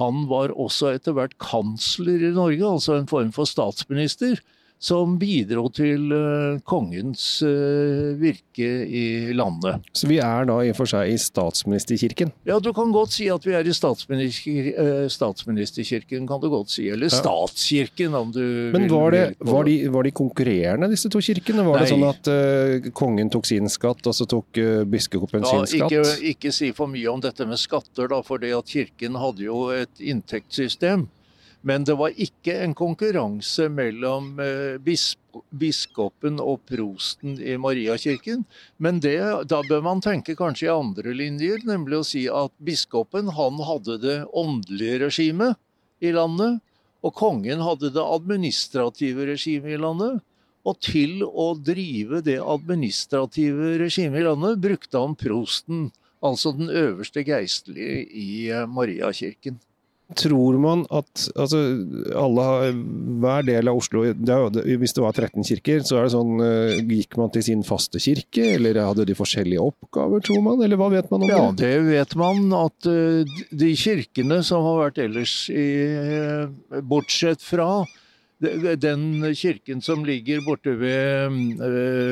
han 0.00 0.24
var 0.30 0.54
også 0.56 0.94
etter 0.96 1.12
hvert 1.12 1.34
kansler 1.42 2.22
i 2.24 2.32
Norge, 2.32 2.64
altså 2.64 2.96
en 2.96 3.10
form 3.10 3.28
for 3.36 3.44
statsminister 3.44 4.38
som 4.82 5.14
bidro 5.14 5.68
til 5.70 6.10
uh, 6.10 6.58
kongens 6.66 7.22
uh, 7.46 8.18
virke 8.18 8.66
i 8.82 9.04
landet. 9.36 9.84
Så 9.94 10.08
vi 10.10 10.18
er 10.18 10.48
da 10.48 10.56
i 10.64 10.72
og 10.72 10.78
for 10.80 10.90
seg 10.90 11.12
i 11.12 11.18
statsministerkirken? 11.22 12.32
Ja, 12.48 12.58
du 12.58 12.72
kan 12.74 12.90
godt 12.94 13.14
si 13.14 13.28
at 13.30 13.46
vi 13.46 13.54
er 13.54 13.68
i 13.68 13.76
statsminister, 13.76 14.72
uh, 14.74 15.06
statsministerkirken, 15.12 16.26
kan 16.26 16.42
du 16.42 16.48
godt 16.50 16.74
si. 16.74 16.88
Eller 16.90 17.12
statskirken, 17.14 18.18
om 18.18 18.34
du 18.34 18.42
Men 18.74 18.88
var, 18.90 19.14
det, 19.14 19.22
var, 19.38 19.70
de, 19.70 19.78
var, 19.86 20.08
de, 20.08 20.14
konkurrerende, 20.18 20.90
disse 20.90 21.12
to 21.12 21.22
kirkene? 21.22 21.62
Var 21.62 21.78
Nei. 21.78 21.86
det 21.86 21.94
sånn 21.94 22.08
at 22.10 22.92
kongen 22.98 23.30
tok 23.30 23.46
sin 23.46 23.70
skatt, 23.70 24.02
og 24.02 24.18
så 24.18 24.26
tok 24.26 24.58
biskopen 24.90 25.46
ja, 25.46 25.62
sin 25.62 25.70
skatt? 25.78 25.94
Ikke, 25.94 26.34
ikke 26.34 26.54
si 26.54 26.74
for 26.74 26.90
mye 26.90 27.06
om 27.12 27.22
dette 27.22 27.46
med 27.46 27.60
skatter, 27.62 28.10
da, 28.10 28.18
for 28.26 28.42
det 28.42 28.50
at 28.58 28.74
kirken 28.74 29.22
hadde 29.22 29.46
jo 29.46 29.68
et 29.78 30.02
inntektssystem. 30.02 31.06
Men 31.62 31.84
det 31.86 31.94
var 31.94 32.14
ikke 32.18 32.56
en 32.64 32.72
konkurranse 32.74 33.68
mellom 33.70 34.34
eh, 34.42 34.80
biskopen 35.54 36.40
og 36.42 36.64
prosten 36.66 37.36
i 37.38 37.54
Mariakirken. 37.60 38.42
Men 38.82 38.98
det, 39.04 39.20
da 39.50 39.60
bør 39.68 39.84
man 39.86 40.02
tenke 40.02 40.34
kanskje 40.38 40.66
i 40.66 40.74
andre 40.74 41.14
linjer, 41.14 41.62
nemlig 41.68 42.00
å 42.00 42.08
si 42.08 42.24
at 42.26 42.52
biskopen 42.58 43.30
han 43.36 43.62
hadde 43.62 44.00
det 44.02 44.18
åndelige 44.34 45.04
regimet 45.06 45.58
i 46.02 46.10
landet, 46.14 46.58
og 47.02 47.14
kongen 47.18 47.62
hadde 47.62 47.92
det 47.94 48.02
administrative 48.02 49.30
regimet 49.30 49.76
i 49.76 49.80
landet. 49.82 50.20
Og 50.66 50.78
til 50.82 51.24
å 51.26 51.52
drive 51.58 52.20
det 52.26 52.38
administrative 52.38 53.76
regimet 53.82 54.22
i 54.22 54.26
landet 54.28 54.62
brukte 54.62 54.98
han 54.98 55.18
prosten, 55.18 55.90
altså 56.22 56.52
den 56.54 56.70
øverste 56.70 57.22
geistlige 57.26 58.02
i 58.06 58.32
eh, 58.50 58.66
Mariakirken. 58.70 59.62
Tror 60.18 60.58
man 60.60 60.82
at 60.92 61.24
altså, 61.40 61.60
alle, 62.18 62.44
hver 63.22 63.46
del 63.46 63.70
av 63.70 63.78
Oslo 63.78 64.04
det 64.12 64.34
er, 64.34 64.76
Hvis 64.80 64.94
det 64.96 65.04
var 65.04 65.16
13 65.16 65.46
kirker, 65.46 65.82
så 65.86 65.98
er 65.98 66.06
det 66.06 66.14
sånn 66.14 66.42
uh, 66.42 66.80
Gikk 66.92 67.16
man 67.20 67.32
til 67.34 67.44
sin 67.46 67.64
faste 67.66 68.00
kirke, 68.02 68.54
eller 68.56 68.80
hadde 68.82 69.06
de 69.08 69.16
forskjellige 69.16 69.62
oppgaver, 69.62 70.24
tror 70.24 70.42
man? 70.44 70.62
Eller 70.64 70.80
hva 70.80 70.90
vet 70.92 71.10
man 71.12 71.24
om 71.24 71.30
det? 71.30 71.38
Ja, 71.38 71.48
det 71.62 71.74
vet 71.88 72.16
man. 72.20 72.44
At 72.58 72.88
uh, 72.90 73.40
de 73.50 73.72
kirkene 73.78 74.42
som 74.46 74.66
har 74.68 74.80
vært 74.86 75.02
ellers 75.06 75.36
i 75.52 75.68
uh, 75.96 76.80
Bortsett 76.80 77.44
fra 77.44 77.84
den 78.42 79.22
kirken 79.38 79.78
som 79.86 80.00
ligger 80.02 80.40
borte 80.42 80.72
ved 80.74 81.60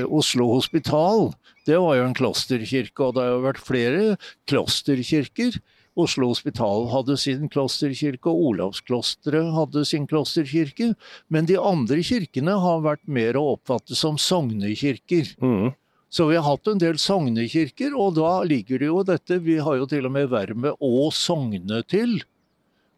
Oslo 0.07 0.45
hospital, 0.53 1.33
det 1.67 1.81
var 1.83 1.97
jo 1.99 2.05
en 2.07 2.15
klosterkirke, 2.15 3.03
og 3.03 3.17
det 3.17 3.25
har 3.25 3.33
jo 3.33 3.41
vært 3.49 3.65
flere 3.67 4.05
klosterkirker. 4.47 5.59
Oslo 5.99 6.31
Hospital 6.31 6.87
hadde 6.93 7.17
sin 7.19 7.49
klosterkirke, 7.51 8.31
og 8.31 8.53
Olavsklosteret 8.53 9.53
hadde 9.57 9.85
sin 9.89 10.07
klosterkirke. 10.11 10.93
Men 11.29 11.49
de 11.51 11.59
andre 11.59 12.01
kirkene 12.07 12.55
har 12.63 12.85
vært 12.87 13.07
mer 13.11 13.39
å 13.41 13.57
oppfatte 13.57 13.99
som 13.99 14.19
sognekirker. 14.21 15.35
Mm. 15.43 15.73
Så 16.11 16.27
vi 16.27 16.39
har 16.39 16.47
hatt 16.47 16.67
en 16.71 16.83
del 16.83 16.99
sognekirker, 16.99 17.95
og 17.95 18.17
da 18.19 18.41
ligger 18.47 18.83
det 18.83 18.91
jo 18.91 19.03
dette 19.07 19.39
Vi 19.43 19.61
har 19.63 19.79
jo 19.79 19.87
til 19.91 20.07
og 20.07 20.15
med 20.15 20.31
vermet 20.31 20.75
'å 20.79 21.11
sogne 21.15 21.83
til'. 21.87 22.23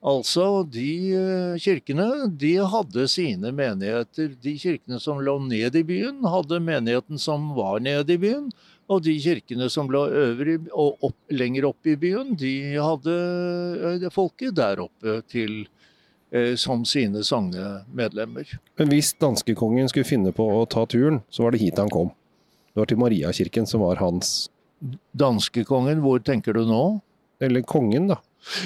Altså, 0.02 0.64
de 0.66 1.14
eh, 1.14 1.58
kirkene 1.62 2.26
de 2.34 2.56
hadde 2.58 3.04
sine 3.06 3.52
menigheter. 3.54 4.32
De 4.42 4.56
kirkene 4.58 4.99
som 4.99 5.20
lå 5.22 5.37
ned 5.46 5.76
i 5.78 5.84
byen, 5.87 6.25
hadde 6.26 6.58
menigheten 6.58 7.20
som 7.22 7.52
var 7.54 7.78
nede 7.78 8.16
i 8.16 8.18
byen. 8.18 8.50
Og 8.92 9.02
de 9.04 9.14
kirkene 9.22 9.68
som 9.72 9.90
lå 9.92 10.02
øvrig, 10.22 10.58
og 10.72 11.06
opp, 11.08 11.16
lenger 11.32 11.68
opp 11.70 11.88
i 11.88 11.96
byen, 11.96 12.34
de 12.38 12.54
hadde 12.76 14.11
folket 14.12 14.56
der 14.58 14.82
oppe 14.84 15.20
til, 15.32 15.62
eh, 16.32 16.54
som 16.61 16.84
sine 16.88 17.25
sognemedlemmer. 17.25 18.56
Men 18.80 18.92
hvis 18.92 19.14
danskekongen 19.22 19.88
skulle 19.92 20.08
finne 20.08 20.34
på 20.37 20.44
å 20.44 20.66
ta 20.68 20.84
turen, 20.84 21.22
så 21.32 21.46
var 21.46 21.54
det 21.54 21.62
hit 21.64 21.80
han 21.80 21.92
kom? 21.92 22.12
Det 22.72 22.80
var 22.80 22.88
til 22.88 23.00
Mariakirken 23.00 23.68
som 23.68 23.84
var 23.84 24.00
hans 24.00 24.50
Danskekongen, 25.14 26.00
hvor 26.02 26.18
tenker 26.26 26.56
du 26.56 26.64
nå? 26.66 26.84
Eller 27.38 27.62
kongen, 27.62 28.08
da. 28.11 28.16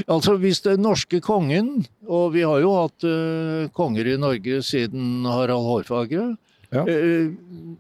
Altså 0.09 0.37
Hvis 0.41 0.63
den 0.65 0.81
norske 0.87 1.21
kongen, 1.21 1.85
og 2.09 2.33
vi 2.33 2.45
har 2.47 2.63
jo 2.63 2.73
hatt 2.79 3.05
uh, 3.05 3.69
konger 3.77 4.09
i 4.09 4.17
Norge 4.21 4.63
siden 4.65 5.27
Harald 5.29 5.67
Hårfagre, 5.69 6.31
ja. 6.77 6.87
Eh, 6.89 7.33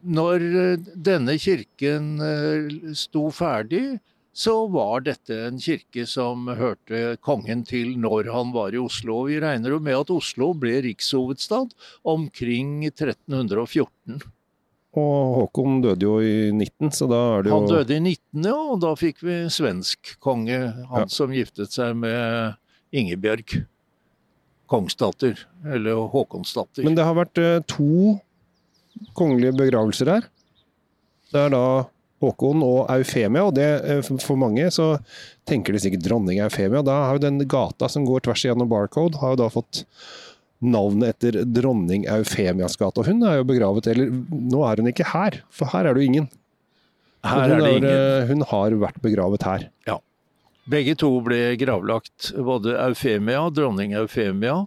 når 0.06 0.44
eh, 0.62 0.90
denne 0.94 1.36
kirken 1.42 2.14
eh, 2.22 2.92
sto 2.96 3.28
ferdig, 3.34 3.98
så 4.36 4.66
var 4.68 5.00
dette 5.06 5.36
en 5.46 5.58
kirke 5.62 6.04
som 6.08 6.44
hørte 6.58 7.16
kongen 7.24 7.62
til 7.64 7.94
når 7.96 8.28
han 8.34 8.50
var 8.52 8.74
i 8.76 8.80
Oslo. 8.82 9.22
Vi 9.30 9.38
regner 9.40 9.72
jo 9.72 9.80
med 9.80 9.96
at 9.96 10.12
Oslo 10.12 10.50
ble 10.52 10.74
rikshovedstad 10.84 11.72
omkring 12.04 12.82
1314. 12.84 14.20
Og 14.96 15.16
Håkon 15.38 15.80
døde 15.84 16.04
jo 16.04 16.18
i 16.24 16.50
19, 16.52 16.92
så 16.92 17.08
da 17.08 17.22
er 17.36 17.46
det 17.46 17.50
jo 17.52 17.56
Han 17.56 17.70
døde 17.70 17.96
i 17.96 18.02
19, 18.02 18.44
ja, 18.44 18.58
og 18.74 18.84
da 18.84 18.92
fikk 18.96 19.24
vi 19.24 19.38
svensk 19.52 20.14
konge. 20.24 20.60
Han 20.92 21.04
ja. 21.04 21.08
som 21.12 21.32
giftet 21.32 21.72
seg 21.72 21.96
med 22.00 22.60
Ingebjørg. 22.96 23.58
Kongsdatter, 24.68 25.40
eller 25.64 26.08
Håkonsdatter. 26.12 26.84
Men 26.84 26.96
det 26.96 27.04
har 27.08 27.16
vært 27.16 27.40
to 27.70 28.16
kongelige 29.18 29.56
begravelser 29.56 30.10
her. 30.14 30.28
Det 31.32 31.42
er 31.42 31.52
da 31.54 31.66
Håkon 32.22 32.62
og 32.64 32.86
Eufemia, 32.94 33.44
og 33.44 33.56
det, 33.58 33.66
eh, 33.84 34.00
for 34.22 34.40
mange 34.40 34.70
så 34.72 34.94
tenker 35.48 35.74
de 35.74 35.82
sikkert 35.82 36.06
dronning 36.06 36.40
Eufemia. 36.40 36.82
Da 36.86 37.02
har 37.06 37.18
jo 37.18 37.26
den 37.26 37.42
gata 37.44 37.90
som 37.92 38.06
går 38.08 38.24
tvers 38.24 38.44
igjennom 38.46 38.70
Barcode, 38.70 39.20
har 39.20 39.34
jo 39.34 39.42
da 39.42 39.50
fått 39.52 39.84
navnet 40.64 41.16
etter 41.16 41.44
dronning 41.44 42.06
Eufemias 42.08 42.78
gate. 42.80 43.00
Og 43.00 43.10
hun 43.10 43.22
er 43.28 43.40
jo 43.40 43.48
begravet, 43.48 43.88
eller 43.92 44.08
nå 44.32 44.64
er 44.64 44.80
hun 44.80 44.88
ikke 44.92 45.10
her, 45.12 45.42
for 45.52 45.68
her 45.74 45.84
er 45.84 45.94
det 45.94 46.04
jo 46.04 46.12
ingen. 46.12 46.28
Her 47.26 47.50
er 47.50 47.60
det 47.60 47.74
ingen. 47.82 47.90
Har, 47.90 48.26
hun 48.30 48.46
har 48.48 48.78
vært 48.86 49.02
begravet 49.04 49.44
her. 49.44 49.68
Ja. 49.88 49.98
Begge 50.66 50.96
to 50.98 51.10
ble 51.22 51.54
gravlagt, 51.60 52.32
både 52.34 52.74
Eufemia, 52.88 53.44
dronning 53.54 53.94
Eufemia, 53.98 54.64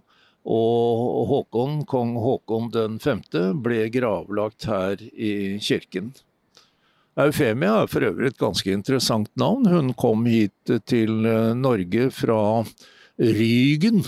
og 0.48 1.26
Håkon, 1.28 1.84
kong 1.84 2.14
Håkon 2.16 2.70
den 2.72 2.98
5. 3.02 3.22
ble 3.60 3.84
gravlagt 3.92 4.64
her 4.70 5.02
i 5.12 5.58
kirken. 5.60 6.14
Eufemia 7.20 7.82
er 7.82 7.90
for 7.90 8.06
øvrig 8.06 8.30
et 8.30 8.40
ganske 8.40 8.72
interessant 8.72 9.28
navn. 9.40 9.66
Hun 9.68 9.92
kom 9.98 10.24
hit 10.30 10.72
til 10.88 11.26
eh, 11.28 11.52
Norge 11.58 12.08
fra 12.14 12.64
Rygen. 13.20 14.04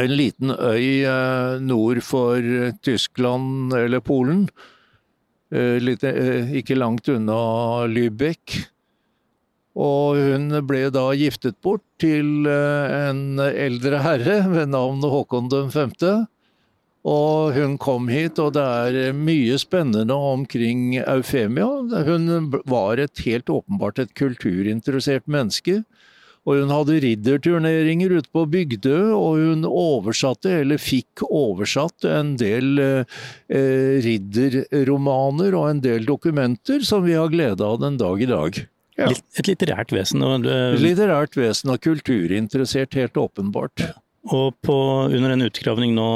En 0.00 0.14
liten 0.14 0.54
øy 0.54 1.04
eh, 1.04 1.60
nord 1.60 2.00
for 2.06 2.40
Tyskland 2.86 3.74
eller 3.76 4.00
Polen. 4.00 4.46
Eh, 5.52 5.76
litt, 5.82 6.06
ikke 6.06 6.78
langt 6.78 7.10
unna 7.12 7.86
Lübeck. 7.90 8.62
Og 9.80 10.18
hun 10.20 10.50
ble 10.68 10.88
da 10.92 11.06
giftet 11.16 11.56
bort 11.64 11.84
til 12.02 12.44
eh, 12.48 12.98
en 13.08 13.40
eldre 13.40 14.02
herre 14.04 14.42
ved 14.52 14.74
navn 14.74 15.00
Håkon 15.00 15.48
5. 15.72 15.94
Og 17.08 17.54
hun 17.56 17.78
kom 17.80 18.10
hit, 18.12 18.36
og 18.42 18.52
det 18.58 18.64
er 18.64 19.16
mye 19.16 19.56
spennende 19.60 20.12
omkring 20.12 20.98
Eufemia. 21.00 21.70
Hun 22.04 22.50
var 22.68 23.00
et 23.00 23.22
helt 23.24 23.48
åpenbart 23.48 24.02
et 24.02 24.12
kulturinteressert 24.18 25.24
menneske. 25.24 25.80
Og 26.48 26.56
hun 26.56 26.72
hadde 26.72 26.98
ridderturneringer 27.04 28.14
ute 28.16 28.30
på 28.32 28.46
Bygdø, 28.48 29.12
og 29.12 29.40
hun 29.40 29.64
oversatte, 29.68 30.52
eller 30.62 30.80
fikk 30.80 31.24
oversatt, 31.28 32.04
en 32.08 32.34
del 32.40 32.80
eh, 32.80 33.96
ridderromaner 34.04 35.56
og 35.56 35.68
en 35.68 35.82
del 35.84 36.08
dokumenter 36.08 36.84
som 36.84 37.04
vi 37.04 37.16
har 37.16 37.32
glede 37.32 37.64
av 37.64 37.80
den 37.84 38.00
dag 38.00 38.24
i 38.24 38.28
dag. 38.28 38.62
Ja. 39.00 39.10
Et 39.40 39.48
litterært 39.48 39.94
vesen. 39.94 40.22
Og, 40.26 40.46
litterært 40.80 41.36
vesen 41.38 41.72
og 41.72 41.80
kulturinteressert, 41.84 42.96
helt 42.98 43.16
åpenbart. 43.20 43.88
Og 44.28 44.52
på, 44.60 44.74
under 45.08 45.32
en 45.32 45.46
utgravning 45.46 45.94
nå 45.96 46.08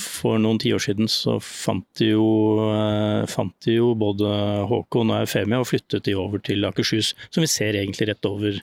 for 0.00 0.40
noen 0.40 0.56
tiår 0.62 0.80
siden, 0.86 1.10
så 1.12 1.36
fant 1.44 1.84
de, 2.00 2.14
jo, 2.14 2.28
eh, 2.72 3.26
fant 3.28 3.52
de 3.66 3.76
jo 3.76 3.90
både 3.98 4.30
Håkon 4.70 5.12
og 5.12 5.26
Eufemia 5.26 5.60
og 5.60 5.68
flyttet 5.68 6.06
de 6.08 6.14
over 6.16 6.40
til 6.40 6.64
Akershus, 6.64 7.12
som 7.28 7.44
vi 7.44 7.50
ser 7.52 7.76
egentlig 7.76 8.08
rett 8.08 8.28
over, 8.28 8.56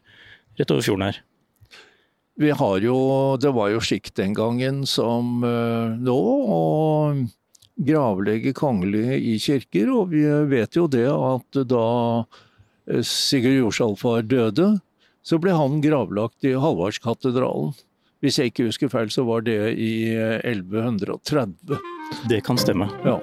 rett 0.58 0.74
over 0.74 0.82
fjorden 0.82 1.06
her. 1.06 1.22
Vi 2.42 2.50
har 2.50 2.80
jo, 2.82 3.38
Det 3.38 3.54
var 3.54 3.70
jo 3.70 3.84
skikk 3.84 4.10
den 4.18 4.34
gangen 4.34 4.88
som 4.90 5.44
uh, 5.46 5.94
nå 5.94 6.18
å 6.50 6.64
gravlegge 7.78 8.56
kongelige 8.58 9.20
i 9.22 9.38
kirker, 9.38 9.92
og 9.94 10.10
vi 10.14 10.26
vet 10.50 10.74
jo 10.74 10.88
det 10.90 11.06
at 11.14 11.62
da 11.70 11.86
eh, 12.90 13.04
Sigurd 13.04 13.60
Jorsalfar 13.60 14.26
døde, 14.28 14.78
så 15.24 15.40
ble 15.40 15.56
han 15.56 15.82
gravlagt 15.84 16.44
i 16.48 16.56
Halvardskatedralen. 16.60 17.74
Hvis 18.24 18.40
jeg 18.40 18.52
ikke 18.54 18.68
husker 18.70 18.92
feil, 18.92 19.10
så 19.12 19.26
var 19.28 19.44
det 19.44 19.58
i 19.76 20.16
1130. 20.16 21.56
Eh, 21.76 21.88
det 22.32 22.44
kan 22.48 22.60
stemme. 22.60 22.88
Ja. 23.04 23.20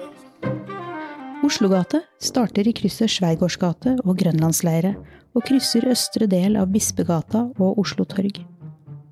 Oslogate 1.41 2.03
starter 2.21 2.67
i 2.69 2.73
krysset 2.77 3.09
Sveigårdsgate 3.09 3.97
og 4.05 4.19
Grønlandsleire, 4.21 4.93
og 5.33 5.45
krysser 5.47 5.87
østre 5.89 6.27
del 6.29 6.57
av 6.59 6.69
Bispegata 6.69 7.47
og 7.57 7.79
Oslo 7.81 8.05
torg. 8.05 8.43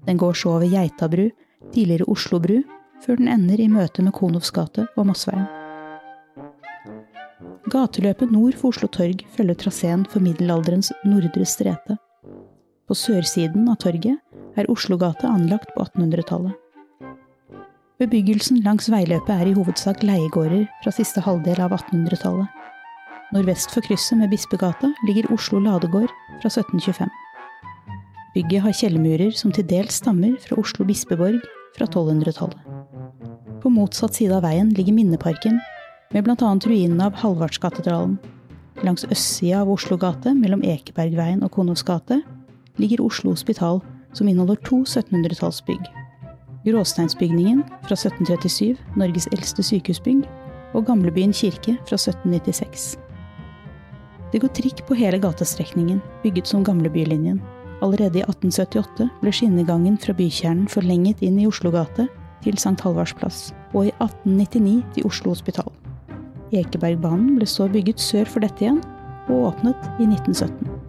Den 0.06 0.20
går 0.20 0.38
så 0.38 0.58
over 0.58 0.70
Geitabru, 0.70 1.29
tidligere 1.74 2.10
Oslo 2.12 2.41
bru, 2.44 2.60
før 3.06 3.18
den 3.18 3.32
ender 3.32 3.62
i 3.62 3.72
møte 3.72 4.06
med 4.06 4.13
Konovs 4.13 4.51
gate 4.53 4.86
og 4.96 5.10
Mossveien. 5.10 5.59
Gateløpet 7.69 8.31
nord 8.33 8.55
for 8.57 8.71
Oslo 8.71 8.88
torg 8.89 9.19
følger 9.35 9.57
traseen 9.61 10.05
for 10.09 10.23
middelalderens 10.25 10.89
Nordre 11.05 11.45
Strete. 11.45 11.99
På 12.89 12.95
sørsiden 12.97 13.67
av 13.69 13.77
torget 13.83 14.17
er 14.57 14.69
Oslogata 14.73 15.29
anlagt 15.29 15.69
på 15.75 15.83
1800-tallet. 15.85 16.55
Bebyggelsen 18.01 18.63
langs 18.65 18.89
veiløpet 18.89 19.29
er 19.35 19.51
i 19.51 19.53
hovedsak 19.53 20.01
leiegårder 20.07 20.65
fra 20.81 20.95
siste 20.95 21.21
halvdel 21.21 21.61
av 21.61 21.75
1800-tallet. 21.77 22.49
Nordvest 23.35 23.75
for 23.75 23.85
krysset 23.85 24.17
med 24.17 24.33
Bispegata 24.33 24.89
ligger 25.05 25.29
Oslo 25.35 25.61
ladegård 25.61 26.09
fra 26.39 26.49
1725. 26.49 27.11
Bygget 28.33 28.65
har 28.65 28.77
kjellermurer 28.81 29.35
som 29.38 29.53
til 29.53 29.67
dels 29.69 30.01
stammer 30.01 30.39
fra 30.41 30.57
Oslo 30.57 30.88
bispeborg 30.89 31.38
fra 31.77 31.85
1200-tallet. 31.85 32.63
På 33.61 33.69
motsatt 33.69 34.15
side 34.17 34.33
av 34.33 34.47
veien 34.47 34.71
ligger 34.73 34.95
Minneparken, 34.95 35.59
med 36.13 36.24
bl.a. 36.24 36.60
ruinene 36.66 37.06
av 37.06 37.13
Hallvardskatedralen. 37.22 38.18
Langs 38.82 39.06
østsida 39.06 39.62
av 39.62 39.70
Oslogate, 39.70 40.34
mellom 40.34 40.63
Ekebergveien 40.66 41.44
og 41.46 41.51
Konos 41.54 41.84
gate, 41.86 42.22
ligger 42.82 43.04
Oslo 43.06 43.36
Hospital, 43.36 43.82
som 44.18 44.28
inneholder 44.28 44.58
to 44.66 44.82
1700-tallsbygg. 44.88 45.84
Gråsteinsbygningen 46.66 47.62
fra 47.86 47.94
1737, 47.94 48.80
Norges 48.98 49.30
eldste 49.36 49.66
sykehusbygg, 49.68 50.24
og 50.74 50.88
Gamlebyen 50.88 51.34
kirke 51.36 51.75
fra 51.86 52.00
1796. 52.00 52.96
Det 54.34 54.42
går 54.42 54.54
trikk 54.58 54.82
på 54.88 54.98
hele 54.98 55.20
gatestrekningen, 55.22 56.01
bygget 56.24 56.50
som 56.50 56.63
Gamlebylinjen. 56.66 57.38
Allerede 57.86 58.22
i 58.22 58.25
1878 58.25 59.10
ble 59.22 59.34
skinnegangen 59.34 59.98
fra 60.01 60.18
bykjernen 60.18 60.66
forlenget 60.70 61.22
inn 61.25 61.38
i 61.42 61.48
Oslogate 61.50 62.08
til 62.44 62.58
St. 62.58 62.80
Halvards 62.82 63.13
plass, 63.13 63.51
og 63.74 63.92
i 63.92 63.94
1899 64.00 64.82
til 64.96 65.10
Oslo 65.10 65.36
Hospital. 65.36 65.70
Ekebergbanen 66.56 67.36
ble 67.38 67.48
så 67.50 67.70
bygget 67.70 68.01
sør 68.01 68.29
for 68.29 68.46
dette 68.46 68.65
igjen, 68.65 68.82
og 69.29 69.51
åpnet 69.51 69.89
i 70.01 70.10
1917. 70.10 70.79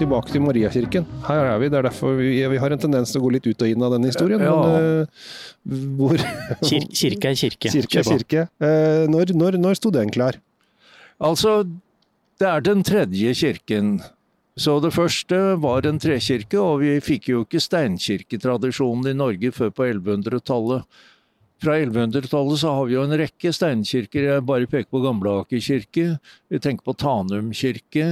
tilbake 0.00 0.32
til 0.32 0.40
Mariakirken. 0.40 1.06
Her 1.26 1.46
er 1.50 1.58
vi. 1.60 1.68
Det 1.68 1.76
er 1.76 1.84
derfor 1.84 2.14
vi, 2.18 2.30
vi, 2.40 2.60
har 2.62 2.72
en 2.72 2.80
tendens 2.80 3.12
til 3.12 3.20
å 3.20 3.24
gå 3.26 3.34
litt 3.34 3.44
ut 3.44 3.64
og 3.64 3.72
inn 3.72 3.84
av 3.84 3.94
denne 3.94 4.08
historien. 4.08 4.40
Ja. 4.40 4.54
Men, 4.64 5.02
uh, 5.04 5.90
hvor 5.98 6.16
Kir 6.64 6.86
Kirke 6.88 7.32
er 7.32 7.36
kirke. 7.36 7.72
Kirke 7.74 8.00
er 8.00 8.08
kirke. 8.08 8.46
Uh, 8.62 9.04
når, 9.12 9.34
når, 9.36 9.58
når 9.60 9.76
sto 9.76 9.92
den 9.94 10.12
klar? 10.14 10.40
Altså, 11.20 11.58
det 12.40 12.48
er 12.48 12.64
den 12.64 12.84
tredje 12.86 13.34
kirken. 13.36 13.98
Så 14.60 14.78
det 14.82 14.92
første 14.92 15.36
var 15.62 15.86
en 15.88 16.00
trekirke, 16.02 16.58
og 16.58 16.82
vi 16.82 16.96
fikk 17.04 17.30
jo 17.30 17.44
ikke 17.46 17.62
steinkirketradisjonen 17.62 19.12
i 19.12 19.16
Norge 19.16 19.52
før 19.56 19.70
på 19.72 19.86
1100-tallet. 19.86 20.88
Fra 21.60 21.74
1100-tallet 21.76 22.60
så 22.62 22.72
har 22.72 22.86
vi 22.88 22.94
jo 22.94 23.02
en 23.04 23.16
rekke 23.20 23.52
steinkirker. 23.52 24.24
Jeg 24.24 24.44
bare 24.48 24.68
peker 24.70 24.88
på 24.88 25.02
Gamleaker 25.04 25.60
kirke. 25.60 26.06
Vi 26.48 26.60
tenker 26.62 26.86
på 26.86 26.94
Tanum 26.96 27.50
kirke. 27.52 28.06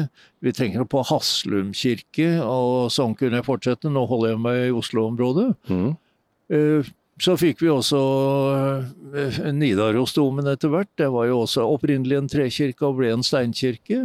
Vi 0.44 0.52
tenker 0.52 0.84
på 0.84 1.00
Haslum 1.08 1.72
kirke, 1.72 2.28
og 2.44 2.92
sånn 2.92 3.16
kunne 3.16 3.40
jeg 3.40 3.48
fortsette. 3.48 3.88
Nå 3.92 4.04
holder 4.10 4.34
jeg 4.34 4.42
meg 4.44 4.60
i 4.66 4.76
Oslo-området. 4.76 5.48
Mm. 5.72 5.88
Eh, 6.52 6.92
så 7.18 7.34
fikk 7.40 7.64
vi 7.64 7.72
også 7.72 8.02
eh, 9.16 9.40
Nidarosdomen 9.56 10.52
etter 10.52 10.70
hvert. 10.74 10.92
Det 11.00 11.08
var 11.14 11.30
jo 11.30 11.40
også 11.46 11.64
opprinnelig 11.72 12.20
en 12.20 12.30
trekirke 12.30 12.84
og 12.86 13.00
ble 13.00 13.14
en 13.16 13.24
steinkirke. 13.26 14.04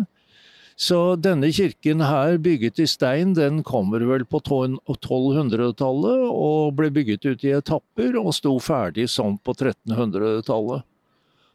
Så 0.83 1.15
denne 1.21 1.47
kirken 1.53 2.01
her, 2.03 2.35
bygget 2.43 2.79
i 2.83 2.87
stein, 2.89 3.33
den 3.37 3.61
kommer 3.63 4.03
vel 4.03 4.25
på 4.27 4.41
1200-tallet 4.43 6.23
og 6.27 6.73
ble 6.75 6.89
bygget 6.91 7.27
ut 7.29 7.45
i 7.45 7.53
etapper 7.55 8.17
og 8.19 8.33
sto 8.35 8.57
ferdig 8.59 9.05
sånn 9.13 9.37
på 9.39 9.55
1300-tallet. 9.55 10.83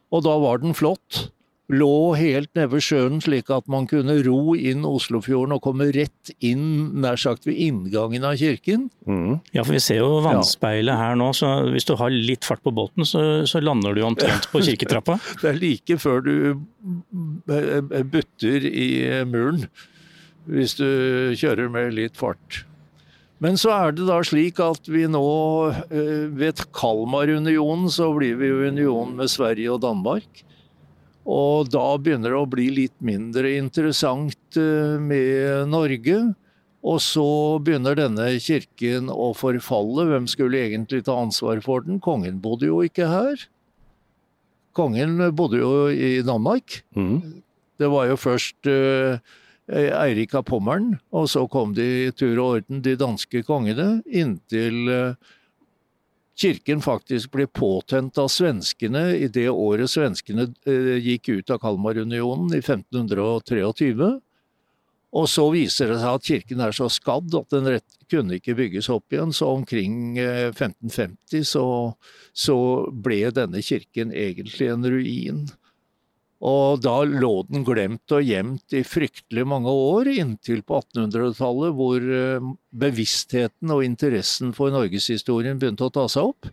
Og 0.09 0.23
da 0.25 0.33
var 0.41 0.63
den 0.63 0.73
flott 0.73 1.29
lå 1.69 2.15
helt 2.17 2.49
nede 2.57 2.71
ved 2.71 2.81
sjøen, 2.81 3.19
slik 3.21 3.49
at 3.53 3.67
man 3.69 3.85
kunne 3.89 4.15
ro 4.25 4.55
inn 4.57 4.85
Oslofjorden 4.87 5.53
og 5.53 5.61
komme 5.67 5.89
rett 5.93 6.31
inn 6.41 7.01
nær 7.03 7.19
sagt 7.21 7.45
ved 7.45 7.59
inngangen 7.61 8.25
av 8.25 8.39
kirken. 8.41 8.87
Mm. 9.05 9.37
Ja, 9.53 9.63
for 9.63 9.75
vi 9.77 9.83
ser 9.83 10.01
jo 10.01 10.21
vannspeilet 10.25 10.97
her 10.97 11.19
nå, 11.19 11.29
så 11.37 11.51
hvis 11.69 11.85
du 11.85 11.93
har 11.99 12.13
litt 12.13 12.47
fart 12.47 12.63
på 12.65 12.73
båten, 12.73 13.05
så, 13.05 13.45
så 13.49 13.61
lander 13.61 13.93
du 13.93 14.01
omtrent 14.07 14.49
på 14.49 14.63
kirketrappa. 14.65 15.19
Det 15.43 15.51
er 15.51 15.61
like 15.61 15.99
før 16.01 16.25
du 16.25 16.33
butter 18.09 18.65
i 18.65 18.89
muren, 19.29 19.67
hvis 20.49 20.75
du 20.79 20.89
kjører 21.37 21.69
med 21.69 21.93
litt 21.97 22.17
fart. 22.17 22.63
Men 23.39 23.55
så 23.59 23.71
er 23.71 23.93
det 23.95 24.09
da 24.09 24.17
slik 24.25 24.57
at 24.59 24.89
vi 24.91 25.05
nå 25.07 25.23
eh, 25.71 26.25
ved 26.35 26.59
Kalmarunionen 26.75 27.87
så 27.93 28.09
blir 28.17 28.35
vi 28.41 28.49
jo 28.49 28.65
union 28.67 29.13
med 29.15 29.31
Sverige 29.31 29.77
og 29.77 29.83
Danmark. 29.85 30.43
Og 31.29 31.69
da 31.69 31.85
begynner 32.01 32.33
det 32.33 32.39
å 32.39 32.49
bli 32.49 32.69
litt 32.73 32.95
mindre 33.05 33.51
interessant 33.59 34.57
eh, 34.57 34.97
med 34.97 35.69
Norge. 35.69 36.21
Og 36.79 37.01
så 37.03 37.29
begynner 37.61 37.97
denne 37.99 38.31
kirken 38.41 39.11
å 39.11 39.33
forfalle. 39.37 40.07
Hvem 40.09 40.29
skulle 40.31 40.63
egentlig 40.63 41.03
ta 41.05 41.17
ansvar 41.19 41.61
for 41.65 41.83
den? 41.85 41.99
Kongen 42.01 42.39
bodde 42.41 42.69
jo 42.69 42.79
ikke 42.87 43.09
her. 43.11 43.43
Kongen 44.77 45.19
bodde 45.35 45.59
jo 45.59 45.73
i 45.91 46.21
Danmark. 46.25 46.79
Mm. 46.95 47.43
Det 47.79 47.89
var 47.91 48.07
jo 48.07 48.15
først 48.19 48.69
uh, 48.71 49.19
Eirik 49.69 50.33
av 50.39 50.47
Pommern, 50.47 50.95
og 51.15 51.27
så 51.31 51.45
kom 51.51 51.75
de 51.75 51.85
i 52.07 52.13
tur 52.15 52.39
og 52.39 52.45
orden, 52.59 52.81
de 52.83 52.95
danske 52.99 53.43
kongene, 53.47 53.99
inntil 54.07 54.79
uh, 54.89 55.35
kirken 56.39 56.81
faktisk 56.81 57.33
ble 57.35 57.47
påtent 57.47 58.17
av 58.21 58.29
svenskene 58.31 59.09
i 59.17 59.27
det 59.31 59.49
året 59.51 59.91
svenskene 59.91 60.47
eh, 60.69 60.95
gikk 61.03 61.29
ut 61.29 61.53
av 61.53 61.59
Kalmarunionen, 61.63 62.53
i 62.55 62.61
1523. 62.63 64.09
Og 65.19 65.25
så 65.25 65.47
viser 65.49 65.89
det 65.89 65.99
seg 66.03 66.19
at 66.19 66.27
kirken 66.27 66.61
er 66.61 66.75
så 66.75 66.89
skadd 66.93 67.33
at 67.37 67.49
den 67.53 67.71
rett, 67.73 67.95
kunne 68.09 68.37
ikke 68.39 68.55
bygges 68.57 68.89
opp 68.93 69.13
igjen. 69.13 69.33
Så 69.35 69.49
omkring 69.53 70.17
1550 70.17 71.39
eh, 71.41 71.45
så, 71.45 71.65
så 72.33 72.57
ble 72.89 73.23
denne 73.35 73.61
kirken 73.65 74.13
egentlig 74.13 74.69
en 74.69 74.85
ruin. 74.85 75.43
Og 76.39 76.79
da 76.79 77.01
lå 77.03 77.33
den 77.49 77.65
glemt 77.67 78.13
og 78.15 78.23
gjemt 78.23 78.75
i 78.75 78.85
fryktelig 78.87 79.43
mange 79.51 79.71
år, 79.71 80.07
inntil 80.13 80.61
på 80.63 80.79
1800-tallet, 80.79 81.75
hvor 81.75 81.99
eh, 81.99 82.49
bevisstheten 82.71 83.73
og 83.75 83.83
interessen 83.83 84.53
for 84.55 84.71
norgeshistorien 84.71 85.59
begynte 85.59 85.89
å 85.89 85.93
ta 85.97 86.07
seg 86.11 86.31
opp. 86.31 86.51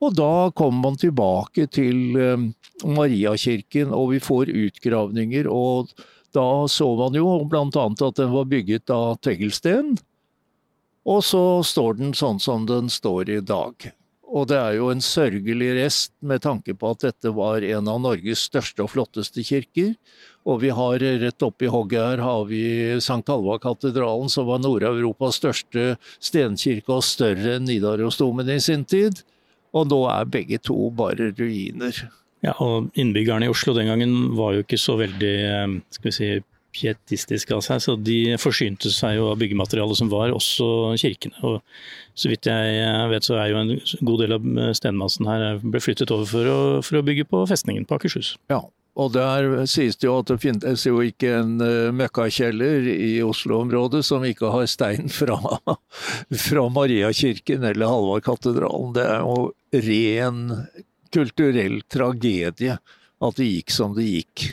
Og 0.00 0.14
da 0.16 0.48
kom 0.56 0.78
man 0.80 0.96
tilbake 0.96 1.66
til 1.74 2.16
eh, 2.16 2.46
Mariakirken, 2.88 3.92
og 3.92 4.14
vi 4.14 4.22
får 4.24 4.54
utgravninger. 4.54 5.50
Og 5.52 5.92
da 6.32 6.48
så 6.72 6.88
man 6.96 7.16
jo 7.18 7.28
bl.a. 7.44 7.68
at 7.68 8.20
den 8.22 8.32
var 8.32 8.48
bygget 8.48 8.94
av 8.94 9.18
teglsten. 9.20 9.98
Og 11.08 11.20
så 11.24 11.44
står 11.64 12.00
den 12.00 12.16
sånn 12.16 12.40
som 12.40 12.64
den 12.68 12.88
står 12.92 13.28
i 13.32 13.40
dag. 13.44 13.92
Og 14.28 14.48
det 14.50 14.58
er 14.60 14.74
jo 14.76 14.90
en 14.92 15.00
sørgelig 15.00 15.70
rest 15.78 16.12
med 16.20 16.42
tanke 16.44 16.74
på 16.76 16.90
at 16.92 17.06
dette 17.06 17.32
var 17.32 17.64
en 17.64 17.88
av 17.88 18.00
Norges 18.04 18.42
største 18.50 18.84
og 18.84 18.92
flotteste 18.92 19.44
kirker. 19.46 19.94
Og 20.48 20.60
vi 20.64 20.72
har 20.72 21.00
rett 21.00 21.44
oppi 21.44 21.70
hogget 21.72 22.04
her 22.04 22.22
har 22.24 22.44
vi 22.48 22.60
St. 22.98 23.24
Halva-katedralen, 23.24 24.28
som 24.32 24.48
var 24.48 24.60
Nord-Europas 24.60 25.40
største 25.40 25.96
stenkirke 26.20 26.98
og 26.98 27.06
større 27.08 27.56
enn 27.56 27.66
Nidarosdomen 27.68 28.52
i 28.52 28.60
sin 28.60 28.84
tid. 28.88 29.24
Og 29.76 29.88
nå 29.88 30.02
er 30.12 30.28
begge 30.28 30.60
to 30.60 30.90
bare 30.96 31.32
ruiner. 31.32 32.04
Ja, 32.44 32.54
og 32.62 32.92
innbyggerne 33.00 33.48
i 33.48 33.52
Oslo 33.52 33.74
den 33.76 33.88
gangen 33.90 34.14
var 34.38 34.54
jo 34.54 34.62
ikke 34.62 34.78
så 34.80 34.94
veldig 35.00 35.34
eh, 35.48 35.76
skal 35.96 36.10
vi 36.10 36.14
si, 36.14 36.30
pietistiske 36.74 37.54
av 37.54 37.62
seg, 37.64 37.82
så 37.82 37.96
de 37.96 38.36
forsynte 38.40 38.90
seg 38.92 39.16
jo 39.18 39.30
av 39.32 39.38
byggematerialet 39.40 40.00
som 40.00 40.10
var, 40.12 40.32
også 40.34 40.94
kirkene. 41.00 41.38
Og 41.46 41.60
så 42.18 42.32
vidt 42.32 42.48
jeg 42.50 43.06
vet 43.12 43.28
så 43.28 43.38
er 43.40 43.52
jo 43.52 43.62
en 43.62 43.74
god 44.04 44.24
del 44.24 44.36
av 44.36 44.48
stenmassen 44.76 45.28
her 45.30 45.62
ble 45.62 45.82
flyttet 45.82 46.12
over 46.14 46.28
for 46.28 46.50
å, 46.50 46.58
for 46.84 47.00
å 47.00 47.06
bygge 47.06 47.28
på 47.30 47.44
festningen 47.50 47.88
på 47.88 47.98
Akershus. 47.98 48.34
Ja, 48.52 48.62
og 48.98 49.12
der 49.14 49.46
sies 49.70 49.96
det 49.96 50.08
jo 50.08 50.16
at 50.18 50.30
det 50.30 50.40
finnes 50.42 50.84
jo 50.86 50.98
ikke 51.06 51.30
en 51.38 51.54
uh, 51.62 51.94
møkkakjeller 51.94 52.88
i 52.90 53.12
Oslo-området 53.22 54.02
som 54.06 54.26
ikke 54.26 54.50
har 54.50 54.66
stein 54.70 55.10
fra, 55.12 55.38
fra 56.48 56.66
Mariakirken 56.74 57.66
eller 57.70 57.92
Halvardkatedralen. 57.92 58.94
Det 58.98 59.06
er 59.06 59.22
jo 59.22 59.82
ren 59.86 60.44
kulturell 61.14 61.80
tragedie 61.88 62.78
at 63.18 63.38
det 63.38 63.46
gikk 63.46 63.74
som 63.74 63.94
det 63.94 64.08
gikk. 64.08 64.48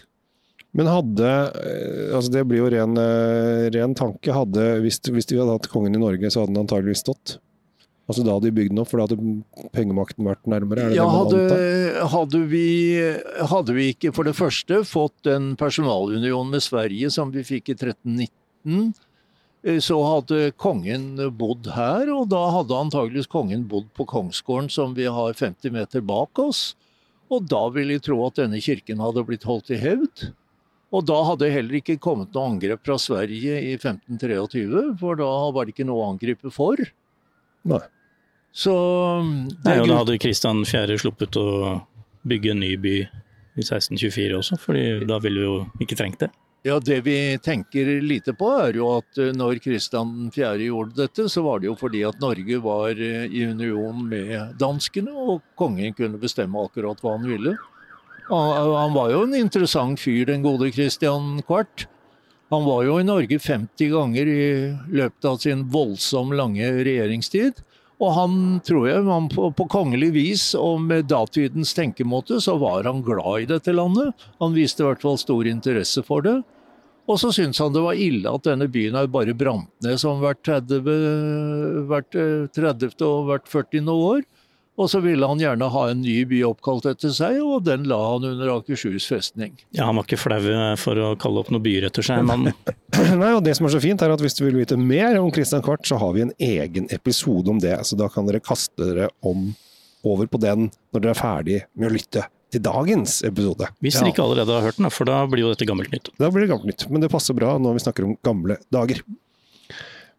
Men 0.75 0.91
hadde 0.91 1.31
eh, 1.55 2.11
altså 2.15 2.31
Det 2.33 2.43
blir 2.49 2.65
jo 2.65 2.69
ren, 2.73 2.97
eh, 2.99 3.69
ren 3.75 3.95
tanke. 3.95 4.33
Hadde, 4.35 4.67
hvis, 4.83 4.99
hvis 5.07 5.29
de 5.29 5.39
hadde 5.39 5.55
hatt 5.55 5.71
kongen 5.71 5.95
i 5.95 6.01
Norge, 6.01 6.31
så 6.31 6.43
hadde 6.43 6.55
den 6.55 6.65
antageligvis 6.65 7.05
stått? 7.05 7.37
Altså 8.05 8.21
Da 8.21 8.35
hadde 8.35 8.51
de 8.51 8.57
bygd 8.59 8.75
den 8.75 8.81
opp, 8.83 8.91
for 8.91 9.01
da 9.01 9.07
hadde 9.07 9.69
pengemakten 9.73 10.27
vært 10.27 10.45
nærmere? 10.51 10.91
ja, 10.93 11.07
hadde, 11.09 11.39
hadde, 12.11 12.43
vi, 12.51 12.67
hadde 13.49 13.77
vi 13.77 13.87
ikke 13.95 14.11
for 14.13 14.27
det 14.27 14.35
første 14.37 14.83
fått 14.85 15.15
den 15.25 15.55
personalunionen 15.57 16.53
med 16.53 16.65
Sverige 16.65 17.09
som 17.13 17.33
vi 17.33 17.41
fikk 17.47 17.73
i 17.73 17.77
1319, 17.79 18.93
eh, 19.65 19.81
så 19.81 19.97
hadde 20.05 20.51
kongen 20.61 21.15
bodd 21.39 21.71
her, 21.73 22.13
og 22.13 22.29
da 22.35 22.43
hadde 22.59 22.77
antageligvis 22.83 23.31
kongen 23.31 23.65
bodd 23.71 23.89
på 23.97 24.05
kongsgården 24.11 24.69
som 24.69 24.93
vi 24.93 25.09
har 25.09 25.33
50 25.33 25.73
meter 25.73 26.05
bak 26.05 26.45
oss. 26.45 26.75
Og 27.33 27.47
da 27.49 27.63
vil 27.73 27.89
jeg 27.89 28.05
tro 28.05 28.19
at 28.27 28.37
denne 28.37 28.61
kirken 28.61 29.01
hadde 29.01 29.25
blitt 29.25 29.47
holdt 29.49 29.71
i 29.73 29.81
hevd. 29.81 30.29
Og 30.95 31.03
da 31.07 31.17
hadde 31.27 31.43
det 31.43 31.55
heller 31.57 31.79
ikke 31.81 31.97
kommet 31.99 32.31
noe 32.35 32.53
angrep 32.53 32.85
fra 32.87 32.95
Sverige 33.01 33.57
i 33.59 33.73
1523, 33.75 34.93
for 35.01 35.19
da 35.19 35.27
var 35.55 35.67
det 35.67 35.75
ikke 35.75 35.87
noe 35.89 36.05
å 36.05 36.13
angripe 36.13 36.51
for. 36.53 36.79
Nei. 37.67 37.81
Så 38.55 38.71
Nei, 39.65 39.75
og 39.81 39.89
Da 39.91 39.99
hadde 39.99 40.15
Kristian 40.23 40.63
4. 40.63 40.95
sluppet 41.01 41.35
å 41.35 41.81
bygge 42.23 42.53
en 42.53 42.63
ny 42.63 42.71
by 42.79 42.95
i 43.03 43.63
1624 43.63 44.37
også, 44.39 44.57
for 44.61 44.79
da 45.07 45.19
ville 45.23 45.41
vi 45.41 45.47
jo 45.49 45.57
ikke 45.83 45.97
trengt 45.99 46.23
det. 46.23 46.31
Ja, 46.65 46.79
Det 46.79 47.01
vi 47.05 47.37
tenker 47.37 48.01
lite 48.01 48.33
på, 48.33 48.47
er 48.57 48.73
jo 48.79 48.87
at 48.97 49.19
eh, 49.21 49.29
når 49.37 49.59
Kristian 49.61 50.31
4. 50.33 50.63
gjorde 50.65 50.95
dette, 50.97 51.27
så 51.29 51.43
var 51.45 51.59
det 51.61 51.67
jo 51.69 51.75
fordi 51.77 52.01
at 52.07 52.17
Norge 52.23 52.57
var 52.63 52.97
eh, 52.97 53.27
i 53.29 53.43
union 53.45 53.99
med 54.09 54.55
danskene, 54.57 55.13
og 55.13 55.43
kongen 55.59 55.93
kunne 55.93 56.17
bestemme 56.17 56.63
akkurat 56.65 57.03
hva 57.03 57.19
han 57.19 57.27
ville. 57.29 57.53
Han 58.29 58.95
var 58.95 59.11
jo 59.13 59.25
en 59.25 59.35
interessant 59.37 60.01
fyr, 60.01 60.25
den 60.29 60.45
gode 60.45 60.71
Christian 60.73 61.41
Kvart. 61.45 61.87
Han 62.53 62.65
var 62.65 62.83
jo 62.85 62.97
i 62.99 63.05
Norge 63.05 63.39
50 63.41 63.91
ganger 63.93 64.29
i 64.29 64.43
løpet 64.93 65.29
av 65.29 65.37
sin 65.41 65.65
voldsomt 65.73 66.35
lange 66.37 66.69
regjeringstid. 66.85 67.61
Og 68.03 68.11
han 68.11 68.33
tror 68.67 68.89
jeg, 68.89 69.03
han 69.07 69.29
på, 69.31 69.49
på, 69.55 69.67
kongelig 69.71 70.09
vis 70.15 70.43
og 70.59 70.81
med 70.83 71.07
datidens 71.07 71.71
tenkemåte, 71.77 72.41
så 72.43 72.57
var 72.59 72.83
han 72.89 73.03
glad 73.05 73.45
i 73.45 73.49
dette 73.53 73.71
landet. 73.75 74.27
Han 74.43 74.55
viste 74.55 74.83
i 74.83 74.89
hvert 74.89 75.05
fall 75.05 75.17
stor 75.21 75.47
interesse 75.47 76.03
for 76.05 76.25
det. 76.25 76.41
Og 77.05 77.19
så 77.21 77.29
syntes 77.33 77.61
han 77.61 77.73
det 77.73 77.83
var 77.85 77.99
ille 78.01 78.31
at 78.33 78.47
denne 78.47 78.67
byen 78.71 78.97
er 78.97 79.11
bare 79.11 79.35
brant 79.37 79.69
ned 79.85 79.99
som 80.01 80.19
hvert 80.23 80.41
30, 80.43 80.81
hvert 81.89 82.17
30. 82.57 82.89
Eh, 82.89 83.05
og 83.05 83.29
hvert 83.29 83.51
40. 83.51 83.91
år. 83.93 84.25
Og 84.75 84.89
så 84.91 84.99
ville 84.99 85.27
han 85.27 85.39
gjerne 85.39 85.69
ha 85.71 85.81
en 85.87 86.01
ny 86.03 86.17
by 86.27 86.41
oppkalt 86.49 86.87
etter 86.89 87.13
seg, 87.15 87.37
og 87.39 87.63
den 87.63 87.85
la 87.87 87.95
han 88.09 88.25
under 88.27 88.51
Akershus 88.57 89.05
festning. 89.07 89.53
Ja, 89.75 89.87
Han 89.87 89.95
var 89.95 90.07
ikke 90.07 90.19
flau 90.19 90.39
for 90.81 90.99
å 90.99 91.13
kalle 91.19 91.43
opp 91.43 91.51
noen 91.53 91.63
byer 91.63 91.87
etter 91.87 92.03
seg, 92.03 92.25
mannen. 92.27 92.51
Nei, 93.21 93.31
og 93.31 93.43
det 93.45 93.55
som 93.55 93.69
er 93.69 93.75
så 93.77 93.81
fint, 93.83 94.03
er 94.03 94.11
at 94.11 94.23
hvis 94.23 94.35
du 94.35 94.43
vil 94.43 94.59
vite 94.59 94.75
mer 94.79 95.15
om 95.21 95.31
Christian 95.31 95.63
Kvart, 95.63 95.87
så 95.87 95.99
har 96.01 96.11
vi 96.17 96.25
en 96.25 96.33
egen 96.35 96.89
episode 96.91 97.53
om 97.53 97.61
det. 97.63 97.77
Så 97.87 97.95
da 97.99 98.09
kan 98.11 98.27
dere 98.27 98.43
kaste 98.43 98.83
dere 98.83 99.07
om 99.23 99.53
over 100.05 100.27
på 100.29 100.41
den 100.43 100.67
når 100.93 101.01
dere 101.01 101.15
er 101.15 101.21
ferdig 101.23 101.61
med 101.73 101.87
å 101.87 101.95
lytte 101.95 102.27
til 102.51 102.63
dagens 102.63 103.21
episode. 103.27 103.71
Hvis 103.83 103.95
dere 103.95 104.11
ja. 104.11 104.15
ikke 104.15 104.25
allerede 104.27 104.57
har 104.57 104.67
hørt 104.67 104.81
den, 104.81 104.91
for 104.93 105.07
da 105.07 105.21
blir 105.29 105.45
jo 105.45 105.53
dette 105.53 105.67
gammelt 105.67 105.95
nytt. 105.95 106.11
Da 106.19 106.29
blir 106.31 106.45
det 106.45 106.51
gammelt 106.51 106.71
nytt, 106.73 106.85
men 106.91 107.03
det 107.03 107.11
passer 107.13 107.37
bra 107.37 107.55
når 107.61 107.79
vi 107.79 107.85
snakker 107.87 108.09
om 108.09 108.19
gamle 108.27 108.59
dager. 108.75 109.01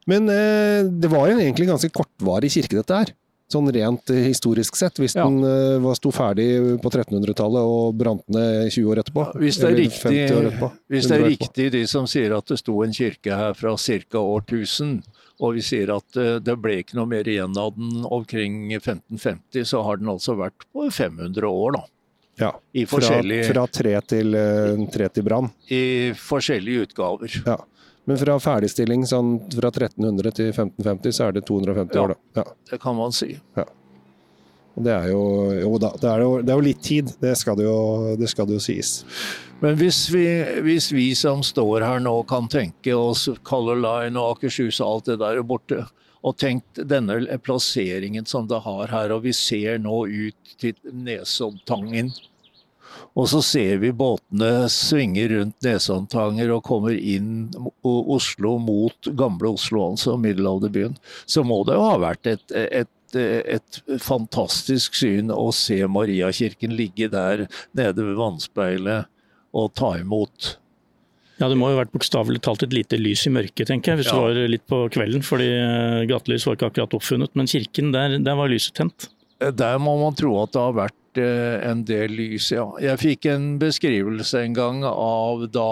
Men 0.08 0.30
eh, 0.32 0.86
det 0.86 1.12
var 1.12 1.28
jo 1.28 1.38
egentlig 1.38 1.68
ganske 1.68 1.92
kortvarig 1.92 2.52
kirke, 2.56 2.80
dette 2.80 3.04
her. 3.04 3.14
Sånn 3.46 3.68
rent 3.70 4.10
eh, 4.10 4.24
historisk 4.26 4.74
sett, 4.74 4.96
hvis 4.98 5.14
ja. 5.14 5.22
den 5.28 5.38
uh, 5.46 5.92
sto 5.94 6.10
ferdig 6.14 6.48
på 6.82 6.90
1300-tallet 6.90 7.62
og 7.62 7.94
brant 7.94 8.24
ned 8.34 8.72
20 8.72 8.88
år 8.90 9.00
etterpå. 9.04 9.26
Ja, 9.28 9.42
hvis 9.42 9.60
det 9.62 9.68
er, 9.68 9.76
riktig, 9.78 10.22
etterpå, 10.24 10.70
hvis 10.90 11.06
det 11.06 11.18
er 11.18 11.22
riktig 11.28 11.66
de 11.76 11.82
som 11.86 12.08
sier 12.10 12.34
at 12.34 12.50
det 12.50 12.58
sto 12.58 12.80
en 12.82 12.96
kirke 12.96 13.38
her 13.38 13.54
fra 13.54 13.76
ca. 13.78 14.22
år 14.22 14.42
1000, 14.48 14.96
og 15.46 15.54
vi 15.54 15.62
sier 15.62 15.94
at 15.94 16.18
uh, 16.18 16.32
det 16.42 16.56
ble 16.58 16.80
ikke 16.82 16.98
noe 16.98 17.06
mer 17.12 17.30
igjen 17.30 17.54
av 17.62 17.76
den 17.78 18.02
omkring 18.02 18.64
1550, 18.80 19.62
så 19.70 19.84
har 19.86 20.02
den 20.02 20.10
altså 20.10 20.34
vært 20.40 20.66
på 20.74 20.88
500 20.90 21.46
år, 21.46 21.78
da. 21.78 21.86
Ja, 22.36 22.50
fra, 22.90 23.14
fra 23.46 23.68
tre 23.72 23.94
til, 24.10 24.34
uh, 24.34 25.06
til 25.06 25.24
brann. 25.24 25.54
I 25.70 26.12
forskjellige 26.18 26.90
utgaver. 26.90 27.38
Ja. 27.46 27.60
Men 28.06 28.18
fra 28.20 28.36
ferdigstilling 28.38 29.02
sånn 29.08 29.32
fra 29.50 29.72
1300 29.72 30.36
til 30.38 30.52
1550, 30.52 31.16
så 31.16 31.26
er 31.26 31.36
det 31.36 31.42
250 31.48 31.98
ja, 31.98 32.04
år, 32.04 32.14
da. 32.14 32.42
Ja, 32.42 32.44
det 32.70 32.78
kan 32.82 32.96
man 32.98 33.14
si. 33.14 33.32
Ja. 33.58 33.66
Det 34.76 34.92
er 34.92 35.06
jo 35.08 35.22
Jo 35.56 35.78
da, 35.80 35.90
det 35.96 36.08
er 36.10 36.22
jo, 36.22 36.30
det 36.44 36.52
er 36.52 36.60
jo 36.60 36.66
litt 36.66 36.82
tid. 36.84 37.10
Det 37.20 37.32
skal 37.40 37.56
det, 37.58 37.64
jo, 37.64 38.14
det 38.20 38.28
skal 38.30 38.48
det 38.48 38.58
jo 38.58 38.62
sies. 38.62 38.98
Men 39.62 39.78
hvis 39.80 40.02
vi, 40.12 40.26
hvis 40.66 40.90
vi, 40.92 41.08
som 41.16 41.42
står 41.46 41.84
her 41.86 42.02
nå 42.04 42.14
kan 42.28 42.48
tenke 42.52 42.94
oss 42.94 43.24
Color 43.48 43.80
Line 43.80 44.20
og 44.20 44.36
Akershus 44.36 44.82
og 44.82 44.90
alt 44.90 45.10
det 45.10 45.18
der 45.24 45.40
borte, 45.48 45.86
og 46.26 46.36
tenkt 46.42 46.80
denne 46.90 47.38
plasseringen 47.46 48.26
som 48.26 48.48
det 48.50 48.60
har 48.64 48.90
her, 48.92 49.14
og 49.14 49.24
vi 49.24 49.32
ser 49.36 49.78
nå 49.82 50.04
ut 50.10 50.56
til 50.60 50.76
Nesoddtangen 50.92 52.12
og 53.16 53.30
så 53.32 53.40
ser 53.44 53.78
vi 53.80 53.94
båtene 53.96 54.66
svinge 54.72 55.24
rundt 55.32 55.64
Nesoddtanger 55.64 56.52
og 56.52 56.66
kommer 56.66 56.92
inn 56.96 57.48
Oslo 57.86 58.56
mot 58.60 59.08
gamle 59.16 59.54
Oslo, 59.56 59.86
altså 59.92 60.18
middelalderbyen. 60.20 60.98
Så 61.24 61.44
må 61.46 61.62
det 61.64 61.78
jo 61.78 61.86
ha 61.86 61.96
vært 62.02 62.28
et, 62.34 62.44
et 62.52 62.92
et 63.16 63.78
fantastisk 64.02 64.96
syn 64.98 65.30
å 65.32 65.48
se 65.54 65.78
Mariakirken 65.88 66.74
ligge 66.76 67.08
der 67.08 67.46
nede 67.76 68.04
ved 68.04 68.18
vannspeilet 68.18 69.06
og 69.56 69.72
ta 69.78 69.94
imot. 70.00 70.56
Ja, 71.38 71.48
Det 71.48 71.56
må 71.56 71.68
jo 71.68 71.76
ha 71.76 71.82
vært 71.84 71.94
bokstavelig 71.94 72.40
talt 72.44 72.64
et 72.64 72.72
lite 72.72 72.98
lys 72.98 73.26
i 73.28 73.32
mørket, 73.32 73.68
tenker 73.68 73.92
jeg, 73.92 74.00
hvis 74.00 74.10
ja. 74.10 74.16
det 74.16 74.24
var 74.24 74.52
litt 74.52 74.66
på 74.68 74.82
kvelden. 74.92 75.24
fordi 75.24 75.48
gatelys 75.48 76.10
gattelys 76.10 76.46
var 76.48 76.56
ikke 76.58 76.70
akkurat 76.72 76.96
oppfunnet, 76.96 77.34
men 77.36 77.50
kirken, 77.50 77.92
der, 77.92 78.18
der 78.24 78.38
var 78.38 78.52
lyset 78.52 78.76
tent. 78.76 79.10
Der 79.38 79.78
må 79.78 79.98
man 80.00 80.16
tro 80.16 80.32
at 80.42 80.54
det 80.54 80.62
har 80.62 80.76
vært 80.76 80.96
en 81.22 81.82
del 81.86 82.14
lys, 82.16 82.50
ja. 82.54 82.66
Jeg 82.82 83.00
fikk 83.00 83.28
en 83.30 83.46
beskrivelse 83.60 84.42
en 84.42 84.56
gang 84.56 84.82
av 84.86 85.46
da 85.54 85.70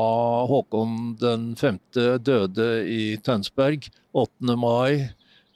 Håkon 0.50 1.14
den 1.20 1.52
femte 1.60 2.18
døde 2.22 2.68
i 2.88 3.16
Tønsberg 3.24 3.88
8. 4.14 4.56
mai 4.58 5.10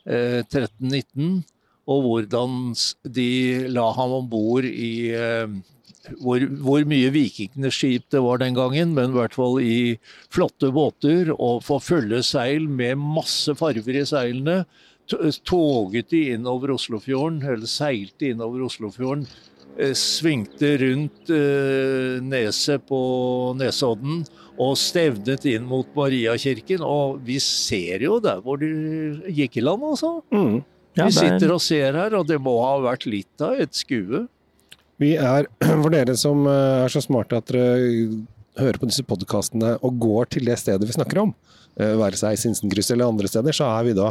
eh, 0.04 0.44
1319, 0.44 1.42
og 1.88 2.04
hvordan 2.04 2.54
de 3.16 3.30
la 3.72 3.88
ham 3.96 4.14
om 4.18 4.30
bord 4.30 4.68
i 4.68 5.10
eh, 5.16 5.58
hvor, 6.22 6.44
hvor, 6.64 6.84
mye 6.88 7.10
vikingskip 7.12 8.08
det 8.12 8.22
var 8.24 8.40
den 8.40 8.56
gangen, 8.56 8.94
men 8.96 9.12
i 9.12 9.18
hvert 9.18 9.36
fall 9.36 9.58
i 9.60 9.98
flotte 10.32 10.72
båter 10.72 11.34
og 11.36 11.62
for 11.66 11.84
fulle 11.84 12.22
seil 12.24 12.68
med 12.68 13.00
masse 13.00 13.52
farver 13.58 14.00
i 14.00 14.06
seilene. 14.08 14.62
Toget 15.08 16.10
de 16.12 16.26
innover 16.34 16.74
Oslofjorden, 16.74 17.40
eller 17.44 17.68
seilte 17.68 18.28
innover 18.32 18.66
Oslofjorden 18.66 19.24
Eh, 19.28 19.57
svingte 19.94 20.72
rundt 20.82 21.30
eh, 21.30 22.18
neset 22.24 22.82
på 22.88 23.00
Nesodden 23.58 24.24
og 24.58 24.74
stevnet 24.80 25.46
inn 25.46 25.66
mot 25.68 25.88
Mariakirken. 25.96 26.82
Og 26.82 27.20
vi 27.26 27.38
ser 27.42 28.02
jo 28.06 28.18
der 28.22 28.42
hvor 28.42 28.58
de 28.60 28.70
gikk 29.30 29.60
i 29.60 29.64
land, 29.64 29.84
altså. 29.92 30.18
Mm. 30.34 30.60
Ja, 30.98 31.06
vi 31.06 31.14
sitter 31.14 31.54
og 31.54 31.62
ser 31.62 31.94
her, 31.94 32.16
og 32.18 32.26
det 32.26 32.40
må 32.42 32.56
ha 32.64 32.74
vært 32.82 33.06
litt 33.06 33.44
av 33.44 33.60
et 33.62 33.76
skue. 33.78 34.24
Vi 34.98 35.12
er, 35.14 35.46
for 35.84 35.94
dere 35.94 36.18
som 36.18 36.42
eh, 36.50 36.82
er 36.82 36.94
så 36.94 37.04
smarte 37.04 37.38
at 37.38 37.52
dere 37.52 38.24
hører 38.58 38.82
på 38.82 38.88
disse 38.90 39.06
podkastene 39.06 39.76
og 39.86 40.00
går 40.02 40.32
til 40.34 40.48
det 40.50 40.58
stedet 40.58 40.88
vi 40.88 40.96
snakker 40.96 41.20
om, 41.22 41.36
være 41.78 42.18
seg 42.18 42.34
i 42.34 42.38
Sinsenkrysset 42.40 42.96
eller 42.96 43.12
andre 43.12 43.28
steder, 43.30 43.54
så 43.54 43.68
er 43.70 43.84
vi 43.86 43.92
da 43.94 44.08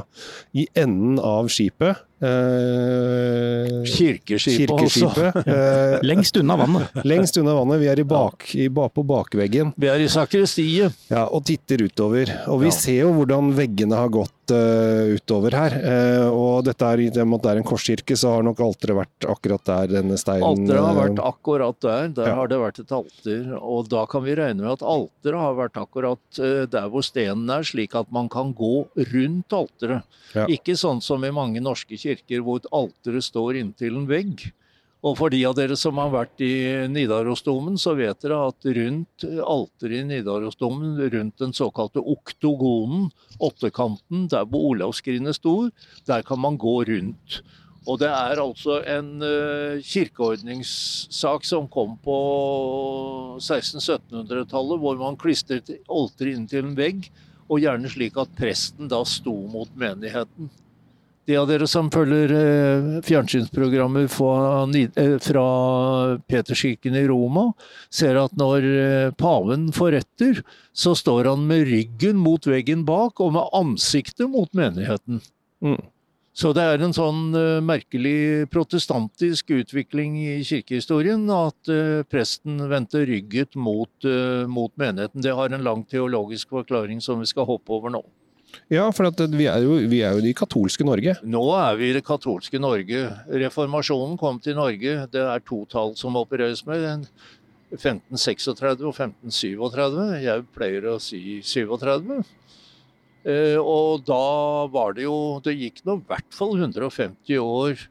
i 0.56 0.63
enden 0.80 1.17
av 1.20 1.50
skipet 1.52 2.00
Eh, 2.17 3.84
Kirkeskipet, 3.86 4.67
kirkeskipet. 4.69 5.47
Eh, 5.58 5.99
Lengst 6.03 6.38
unna 6.38 6.56
vannet. 6.58 6.88
lengst 7.06 7.38
unna 7.38 7.53
vannet. 7.53 7.80
Vi 7.82 7.88
er 7.91 7.99
i 7.99 8.03
bak, 8.08 8.47
i, 8.56 8.67
på 8.69 9.03
bakveggen 9.08 9.73
Vi 9.77 9.88
er 9.89 10.01
i 10.03 10.08
sakristiet. 10.12 10.93
ja, 11.12 11.25
og 11.27 11.45
titter 11.47 11.84
utover. 11.88 12.32
Og 12.47 12.62
vi 12.62 12.67
Ja. 12.71 12.71
ser 12.77 12.99
jo 13.06 13.13
hvordan 13.13 13.53
veggene 13.56 13.95
har 13.95 14.10
gått 14.10 14.34
uh, 14.51 15.13
utover 15.17 15.51
her. 15.58 15.73
Eh, 15.77 16.27
og 16.30 16.63
dette 16.67 16.82
er, 16.88 16.99
i 17.03 17.08
og 17.10 17.27
med 17.27 17.39
at 17.39 17.43
det 17.43 17.51
er 17.51 17.58
en 17.62 17.67
korskirke, 17.67 18.15
så 18.17 18.36
har 18.38 18.43
nok 18.47 18.60
alteret 18.63 18.95
vært 19.01 19.27
akkurat 19.30 19.63
der 19.67 19.88
denne 19.97 20.17
steinen 20.19 20.43
Alteret 20.47 20.86
har 20.88 20.95
vært 21.01 21.19
akkurat 21.23 21.80
der. 21.84 22.08
Der 22.17 22.27
Ja. 22.32 22.36
har 22.36 22.47
det 22.47 22.60
vært 22.62 22.80
et 22.80 22.91
alter. 22.91 23.58
Og 23.62 23.89
da 23.89 24.06
kan 24.06 24.23
vi 24.23 24.36
regne 24.36 24.62
med 24.63 24.71
at 24.71 24.82
alteret 24.82 25.39
har 25.39 25.53
vært 25.56 25.77
akkurat 25.82 26.39
der 26.71 26.88
hvor 26.89 27.03
stenen 27.03 27.49
er, 27.49 27.63
slik 27.63 27.95
at 27.95 28.12
man 28.12 28.27
kan 28.30 28.53
gå 28.53 28.88
rundt 29.13 29.51
alteret. 29.53 30.03
Ja. 30.36 30.45
Ikke 30.47 30.75
sånn 30.75 31.01
som 31.01 31.23
i 31.23 31.32
mange 31.32 31.60
norske 31.62 31.95
kirker 31.97 32.07
hvor 32.46 32.63
alteret 32.72 33.26
står 33.26 33.60
inntil 33.62 34.02
en 34.02 34.08
vegg. 34.10 34.48
Og 35.06 35.13
for 35.20 35.30
de 35.30 35.43
av 35.46 35.54
dere 35.58 35.76
som 35.78 36.00
har 36.02 36.10
vært 36.10 36.41
i 36.41 36.88
Nidarosdomen, 36.89 37.78
så 37.78 37.93
vet 37.96 38.17
dere 38.24 38.39
at 38.50 38.65
rundt 38.78 39.26
alteret 39.46 40.00
i 40.02 40.08
Nidarosdomen, 40.10 40.98
rundt 41.13 41.38
den 41.43 41.54
såkalte 41.54 42.02
oktogonen, 42.02 43.12
åttekanten, 43.38 44.26
der 44.32 44.48
hvor 44.50 44.72
Olavskrinet 44.74 45.38
sto, 45.38 45.70
der 46.10 46.26
kan 46.26 46.41
man 46.41 46.58
gå 46.58 46.80
rundt. 46.89 47.41
Og 47.88 48.02
det 48.02 48.10
er 48.10 48.41
altså 48.41 48.82
en 48.84 49.13
uh, 49.24 49.78
kirkeordningssak 49.80 51.46
som 51.48 51.70
kom 51.72 51.96
på 52.04 52.17
1600-1700-tallet, 53.39 54.82
hvor 54.82 55.00
man 55.00 55.20
klistret 55.20 55.72
alteret 55.88 56.34
inntil 56.34 56.65
en 56.65 56.76
vegg, 56.76 57.08
og 57.48 57.62
gjerne 57.63 57.88
slik 57.88 58.17
at 58.20 58.34
presten 58.36 58.89
da 58.91 59.06
sto 59.08 59.38
mot 59.48 59.72
menigheten. 59.80 60.50
De 61.27 61.35
av 61.35 61.49
dere 61.49 61.65
som 61.67 61.89
følger 61.91 62.31
eh, 62.31 62.85
fjernsynsprogrammer 63.03 64.05
fra, 64.07 64.63
eh, 64.79 65.17
fra 65.19 65.47
Peterskirken 66.23 66.95
i 66.95 67.03
Roma, 67.09 67.49
ser 67.91 68.15
at 68.21 68.37
når 68.39 68.67
eh, 68.71 69.09
paven 69.19 69.65
forretter, 69.75 70.39
så 70.71 70.93
står 70.95 71.27
han 71.27 71.43
med 71.49 71.65
ryggen 71.67 72.15
mot 72.23 72.47
veggen 72.47 72.85
bak 72.87 73.19
og 73.19 73.35
med 73.35 73.51
ansiktet 73.59 74.31
mot 74.31 74.55
menigheten. 74.55 75.19
Mm. 75.59 75.81
Så 76.37 76.53
det 76.55 76.63
er 76.63 76.85
en 76.85 76.93
sånn 76.93 77.33
merkelig 77.65 78.45
protestantisk 78.53 79.49
utvikling 79.57 80.19
i 80.21 80.35
kirkehistorien 80.45 81.23
at 81.33 81.71
presten 82.13 82.61
vendte 82.69 83.01
rygget 83.09 83.57
mot, 83.57 83.89
mot 84.45 84.69
menigheten. 84.77 85.25
Det 85.25 85.33
har 85.33 85.49
en 85.49 85.65
lang 85.65 85.81
teologisk 85.89 86.53
forklaring 86.53 87.01
som 87.01 87.25
vi 87.25 87.31
skal 87.33 87.49
hoppe 87.49 87.73
over 87.73 87.95
nå. 87.97 88.03
Ja, 88.71 88.86
for 88.95 89.12
vi, 89.31 89.47
er 89.47 89.63
jo, 89.63 89.77
vi 89.88 90.01
er 90.03 90.17
jo 90.17 90.23
i 90.27 90.36
katolske 90.36 90.86
Norge. 90.88 91.17
Nå 91.23 91.43
er 91.55 91.77
vi 91.79 91.91
det 91.95 92.03
katolske 92.07 92.60
Norge. 92.60 93.03
Reformasjonen 93.43 94.17
kom 94.19 94.39
til 94.43 94.57
Norge. 94.60 94.95
Det 95.12 95.23
er 95.23 95.43
to 95.47 95.63
tall 95.71 95.95
som 95.99 96.19
opereres 96.19 96.65
med. 96.67 97.07
1536 97.71 98.83
og 98.88 98.93
1537. 98.95 100.01
Jeg 100.23 100.45
pleier 100.55 100.89
å 100.91 100.97
si 101.03 101.39
37. 101.43 102.21
Eh, 103.27 103.57
og 103.60 104.05
da 104.07 104.67
var 104.71 104.93
det 104.95 105.03
jo 105.03 105.41
Det 105.43 105.51
gikk 105.57 105.81
nå 105.83 105.97
i 105.97 106.05
hvert 106.07 106.36
fall 106.36 106.53
150 106.55 107.41
år 107.41 107.81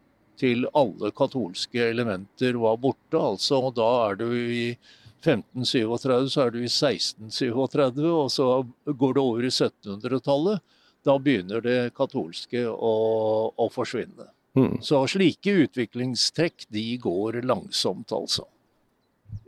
til 0.41 0.65
alle 0.77 1.11
katolske 1.17 1.91
elementer 1.91 2.57
var 2.61 2.79
borte. 2.81 3.17
altså, 3.17 3.61
og 3.69 3.75
Da 3.77 3.89
er 4.11 4.17
du 4.21 4.29
i 4.33 4.77
1537, 5.23 6.31
så 6.33 6.47
er 6.47 6.55
du 6.55 6.61
i 6.61 6.71
1637, 6.71 8.03
og 8.11 8.33
så 8.33 8.49
går 8.87 9.17
det 9.17 9.23
over 9.23 9.47
i 9.47 9.53
1700-tallet. 9.53 10.65
Da 11.07 11.17
begynner 11.23 11.63
det 11.63 11.79
katolske 11.97 12.67
å, 12.67 12.97
å 13.55 13.69
forsvinne. 13.73 14.31
Mm. 14.57 14.79
Så 14.85 15.03
slike 15.13 15.53
utviklingstrekk, 15.67 16.67
de 16.73 16.85
går 17.03 17.43
langsomt, 17.47 18.13
altså. 18.17 18.47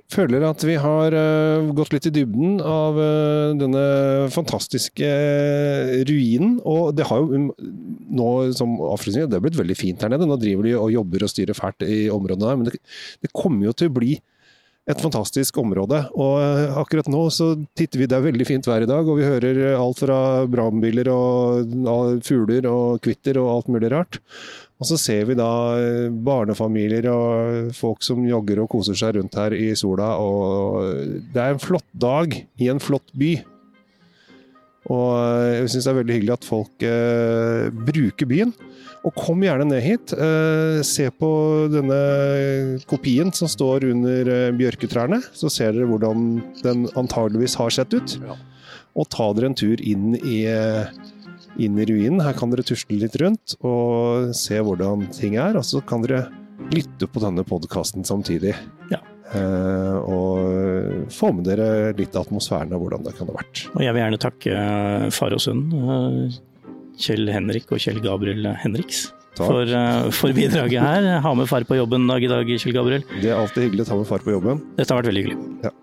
Føler 0.09 0.41
at 0.49 0.63
vi 0.65 0.73
har 0.81 1.13
eh, 1.13 1.67
gått 1.77 1.93
litt 1.93 2.07
i 2.09 2.13
dybden 2.17 2.63
av 2.65 2.97
eh, 2.97 3.51
denne 3.61 3.83
fantastiske 4.33 5.05
eh, 5.05 5.99
ruinen. 6.09 6.55
Og 6.65 6.95
det 6.97 7.05
har 7.11 7.21
jo 7.21 7.37
um, 7.37 7.51
nå 8.17 8.31
som 8.57 8.79
avslutning, 8.89 9.27
det 9.29 9.37
har 9.37 9.45
blitt 9.45 9.59
veldig 9.61 9.77
fint 9.77 10.01
her 10.01 10.15
nede. 10.15 10.25
Nå 10.29 10.39
driver 10.41 10.65
de 10.65 10.73
og 10.81 10.95
jobber 10.95 11.27
og 11.27 11.33
styrer 11.33 11.59
fælt 11.59 11.85
i 11.85 11.99
områdene 12.13 12.49
her, 12.49 12.57
men 12.57 12.71
det, 12.71 12.81
det 13.21 13.35
kommer 13.37 13.69
jo 13.69 13.77
til 13.77 13.93
å 13.93 13.97
bli 13.99 14.17
et 14.89 15.03
fantastisk 15.03 15.59
område. 15.61 16.01
Og 16.17 16.39
eh, 16.43 16.79
akkurat 16.81 17.11
nå 17.13 17.27
så 17.35 17.53
titter 17.79 18.03
vi, 18.03 18.09
det 18.09 18.17
er 18.19 18.25
veldig 18.25 18.47
fint 18.49 18.69
vær 18.69 18.85
i 18.85 18.89
dag, 18.89 19.09
og 19.09 19.21
vi 19.21 19.27
hører 19.29 19.61
alt 19.77 20.03
fra 20.05 20.21
brannbiler 20.49 21.11
og 21.13 21.77
og 21.89 22.25
fugler 22.27 22.67
og 22.71 23.03
kvitter 23.05 23.39
og 23.41 23.51
alt 23.53 23.71
mulig 23.73 23.93
rart. 23.93 24.19
Og 24.79 24.87
så 24.87 24.99
ser 25.01 25.27
vi 25.29 25.37
da 25.39 25.51
eh, 25.81 26.09
barnefamilier 26.09 27.09
og 27.13 27.73
folk 27.77 28.05
som 28.07 28.27
jogger 28.27 28.63
og 28.63 28.71
koser 28.73 28.99
seg 28.99 29.19
rundt 29.19 29.39
her 29.39 29.57
i 29.57 29.73
sola. 29.79 30.15
Og 30.23 31.23
det 31.35 31.45
er 31.45 31.57
en 31.57 31.63
flott 31.63 31.89
dag 31.93 32.35
i 32.35 32.71
en 32.73 32.83
flott 32.83 33.13
by. 33.19 33.37
Og 34.89 35.09
jeg 35.53 35.69
syns 35.73 35.85
det 35.87 35.93
er 35.93 35.99
veldig 36.01 36.17
hyggelig 36.17 36.35
at 36.39 36.49
folk 36.49 36.85
eh, 36.87 37.69
bruker 37.89 38.29
byen. 38.31 38.55
Og 39.07 39.15
kom 39.17 39.43
gjerne 39.45 39.69
ned 39.69 39.85
hit. 39.85 40.15
Eh, 40.17 40.81
se 40.87 41.09
på 41.15 41.31
denne 41.73 41.99
kopien 42.91 43.31
som 43.37 43.51
står 43.51 43.87
under 43.93 44.33
eh, 44.33 44.55
bjørketrærne. 44.59 45.21
Så 45.37 45.53
ser 45.53 45.77
dere 45.77 45.89
hvordan 45.91 46.41
den 46.65 46.89
antageligvis 46.99 47.59
har 47.61 47.75
sett 47.75 47.95
ut. 47.95 48.17
Ja. 48.25 48.39
Og 48.99 49.07
ta 49.13 49.29
dere 49.37 49.53
en 49.53 49.59
tur 49.59 49.79
inn 49.85 50.17
i 50.19 50.41
eh, 50.51 50.89
inn 51.59 51.79
i 51.79 51.87
ruinen. 51.89 52.23
Her 52.25 52.37
kan 52.39 52.53
dere 52.53 52.67
tusle 52.67 52.99
litt 53.01 53.17
rundt 53.21 53.57
og 53.67 54.33
se 54.37 54.59
hvordan 54.63 55.09
ting 55.15 55.39
er. 55.39 55.59
Og 55.59 55.67
så 55.67 55.83
kan 55.85 56.05
dere 56.05 56.27
lytte 56.75 57.09
på 57.11 57.23
denne 57.23 57.45
podkasten 57.47 58.07
samtidig. 58.09 58.55
Ja. 58.93 59.03
Eh, 59.37 59.97
og 60.09 60.39
få 61.13 61.33
med 61.37 61.47
dere 61.49 61.69
litt 61.99 62.17
av 62.17 62.27
atmosfæren 62.27 62.75
av 62.75 62.83
hvordan 62.83 63.07
det 63.07 63.15
kan 63.19 63.31
ha 63.31 63.37
vært. 63.39 63.65
Og 63.75 63.85
jeg 63.85 63.95
vil 63.95 64.03
gjerne 64.05 64.21
takke 64.23 64.57
eh, 64.57 65.07
far 65.15 65.37
og 65.37 65.43
sønn, 65.45 65.65
eh, 65.79 66.39
Kjell 66.99 67.31
Henrik 67.31 67.71
og 67.71 67.83
Kjell 67.83 68.01
Gabriel 68.05 68.51
Henriks, 68.63 69.09
for, 69.39 69.63
eh, 69.63 70.09
for 70.15 70.35
bidraget 70.35 70.83
her. 70.83 71.11
Ha 71.25 71.35
med 71.39 71.51
far 71.51 71.67
på 71.69 71.79
jobben 71.79 72.09
dag 72.11 72.25
i 72.25 72.31
dag, 72.31 72.55
Kjell 72.59 72.75
Gabriel. 72.77 73.05
Det 73.23 73.31
er 73.31 73.39
alltid 73.39 73.69
hyggelig 73.69 73.87
å 73.87 73.91
ta 73.93 74.01
med 74.01 74.11
far 74.11 74.25
på 74.25 74.35
jobben. 74.35 74.65
Dette 74.79 74.95
har 74.95 75.03
vært 75.03 75.13
veldig 75.13 75.27
hyggelig. 75.27 75.39
Ja. 75.69 75.75